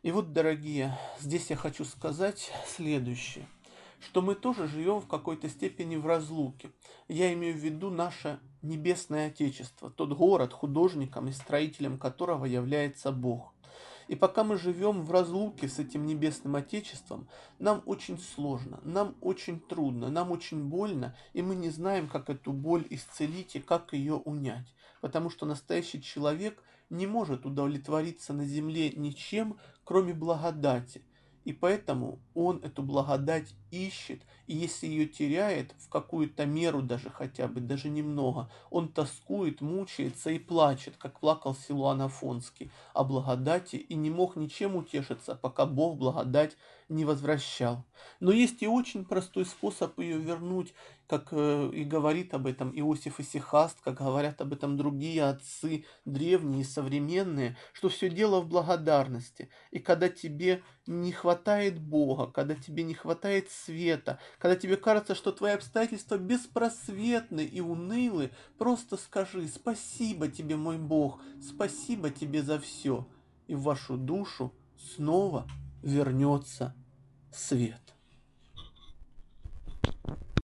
И 0.02 0.12
вот, 0.12 0.34
дорогие, 0.34 0.98
здесь 1.22 1.50
я 1.50 1.56
хочу 1.56 1.86
сказать 1.86 2.52
следующее, 2.68 3.48
что 4.04 4.22
мы 4.22 4.36
тоже 4.36 4.68
живем 4.68 5.00
в 5.00 5.08
какой-то 5.08 5.50
степени 5.50 5.96
в 5.96 6.06
разлуке. 6.06 6.72
Я 7.08 7.34
имею 7.34 7.56
в 7.56 7.60
виду 7.60 7.90
наше 7.90 8.40
небесное 8.62 9.28
Отечество, 9.28 9.90
тот 9.90 10.14
город, 10.14 10.54
художником 10.54 11.28
и 11.28 11.32
строителем 11.32 11.98
которого 11.98 12.46
является 12.46 13.12
Бог. 13.12 13.54
И 14.08 14.16
пока 14.16 14.44
мы 14.44 14.58
живем 14.58 15.04
в 15.04 15.12
разлуке 15.12 15.68
с 15.68 15.80
этим 15.80 16.06
небесным 16.06 16.56
Отечеством, 16.56 17.28
нам 17.60 17.82
очень 17.86 18.20
сложно, 18.20 18.80
нам 18.84 19.16
очень 19.22 19.60
трудно, 19.60 20.10
нам 20.10 20.32
очень 20.32 20.66
больно, 20.66 21.16
и 21.32 21.42
мы 21.42 21.56
не 21.56 21.70
знаем, 21.70 22.08
как 22.10 22.30
эту 22.30 22.52
боль 22.52 22.86
исцелить 22.90 23.56
и 23.56 23.60
как 23.60 23.94
ее 23.94 24.16
унять. 24.16 24.74
Потому 25.02 25.30
что 25.30 25.46
настоящий 25.46 26.02
человек 26.02 26.62
не 26.90 27.08
может 27.08 27.46
удовлетвориться 27.46 28.34
на 28.34 28.46
земле 28.46 28.92
ничем, 28.92 29.58
кроме 29.84 30.14
благодати. 30.14 31.04
И 31.46 31.52
поэтому 31.52 32.20
он 32.34 32.62
эту 32.64 32.84
благодать 32.84 33.54
ищет, 33.72 34.22
и 34.48 34.56
если 34.56 34.88
ее 34.88 35.08
теряет 35.08 35.74
в 35.78 35.90
какую-то 35.90 36.46
меру 36.46 36.82
даже 36.82 37.10
хотя 37.10 37.48
бы, 37.48 37.60
даже 37.60 37.90
немного, 37.90 38.50
он 38.70 38.88
тоскует, 38.88 39.62
мучается 39.62 40.30
и 40.30 40.40
плачет, 40.40 40.96
как 40.98 41.20
плакал 41.20 41.56
Силуан 41.56 42.02
Афонский 42.02 42.72
о 42.94 43.04
благодати 43.04 43.76
и 43.76 43.96
не 43.96 44.10
мог 44.10 44.36
ничем 44.36 44.76
утешиться, 44.76 45.36
пока 45.36 45.66
Бог 45.66 45.98
благодать 45.98 46.56
не 46.94 47.06
возвращал. 47.06 47.86
Но 48.20 48.32
есть 48.32 48.62
и 48.62 48.68
очень 48.68 49.06
простой 49.06 49.46
способ 49.46 50.00
ее 50.00 50.18
вернуть, 50.18 50.74
как 51.08 51.30
э, 51.32 51.70
и 51.74 51.84
говорит 51.84 52.34
об 52.34 52.48
этом 52.48 52.72
Иосиф 52.74 53.20
Исихаст, 53.20 53.80
как 53.82 53.98
говорят 53.98 54.42
об 54.42 54.54
этом 54.54 54.78
другие 54.78 55.24
отцы, 55.24 55.86
древние 56.06 56.62
и 56.62 56.66
современные, 56.66 57.58
что 57.74 57.90
все 57.90 58.10
дело 58.10 58.42
в 58.42 58.48
благодарности. 58.48 59.50
И 59.72 59.80
когда 59.80 60.10
тебе 60.10 60.64
не 60.86 61.12
хватает 61.12 61.80
Бога, 61.80 62.28
когда 62.28 62.56
тебе 62.56 62.84
не 62.84 62.94
хватает 62.94 63.50
света, 63.50 64.20
когда 64.38 64.56
тебе 64.56 64.78
кажется, 64.78 65.16
что 65.16 65.32
твои 65.32 65.54
обстоятельства 65.54 66.18
беспросветны 66.18 67.46
и 67.46 67.60
унылы, 67.60 68.32
просто 68.58 68.98
скажи 68.98 69.48
«Спасибо 69.48 70.28
тебе, 70.28 70.56
мой 70.56 70.78
Бог, 70.78 71.22
спасибо 71.42 72.10
тебе 72.10 72.44
за 72.44 72.60
все». 72.60 73.08
И 73.48 73.56
в 73.56 73.64
вашу 73.64 73.98
душу 73.98 74.54
снова 74.78 75.48
вернется 75.82 76.74
свет. 77.36 77.82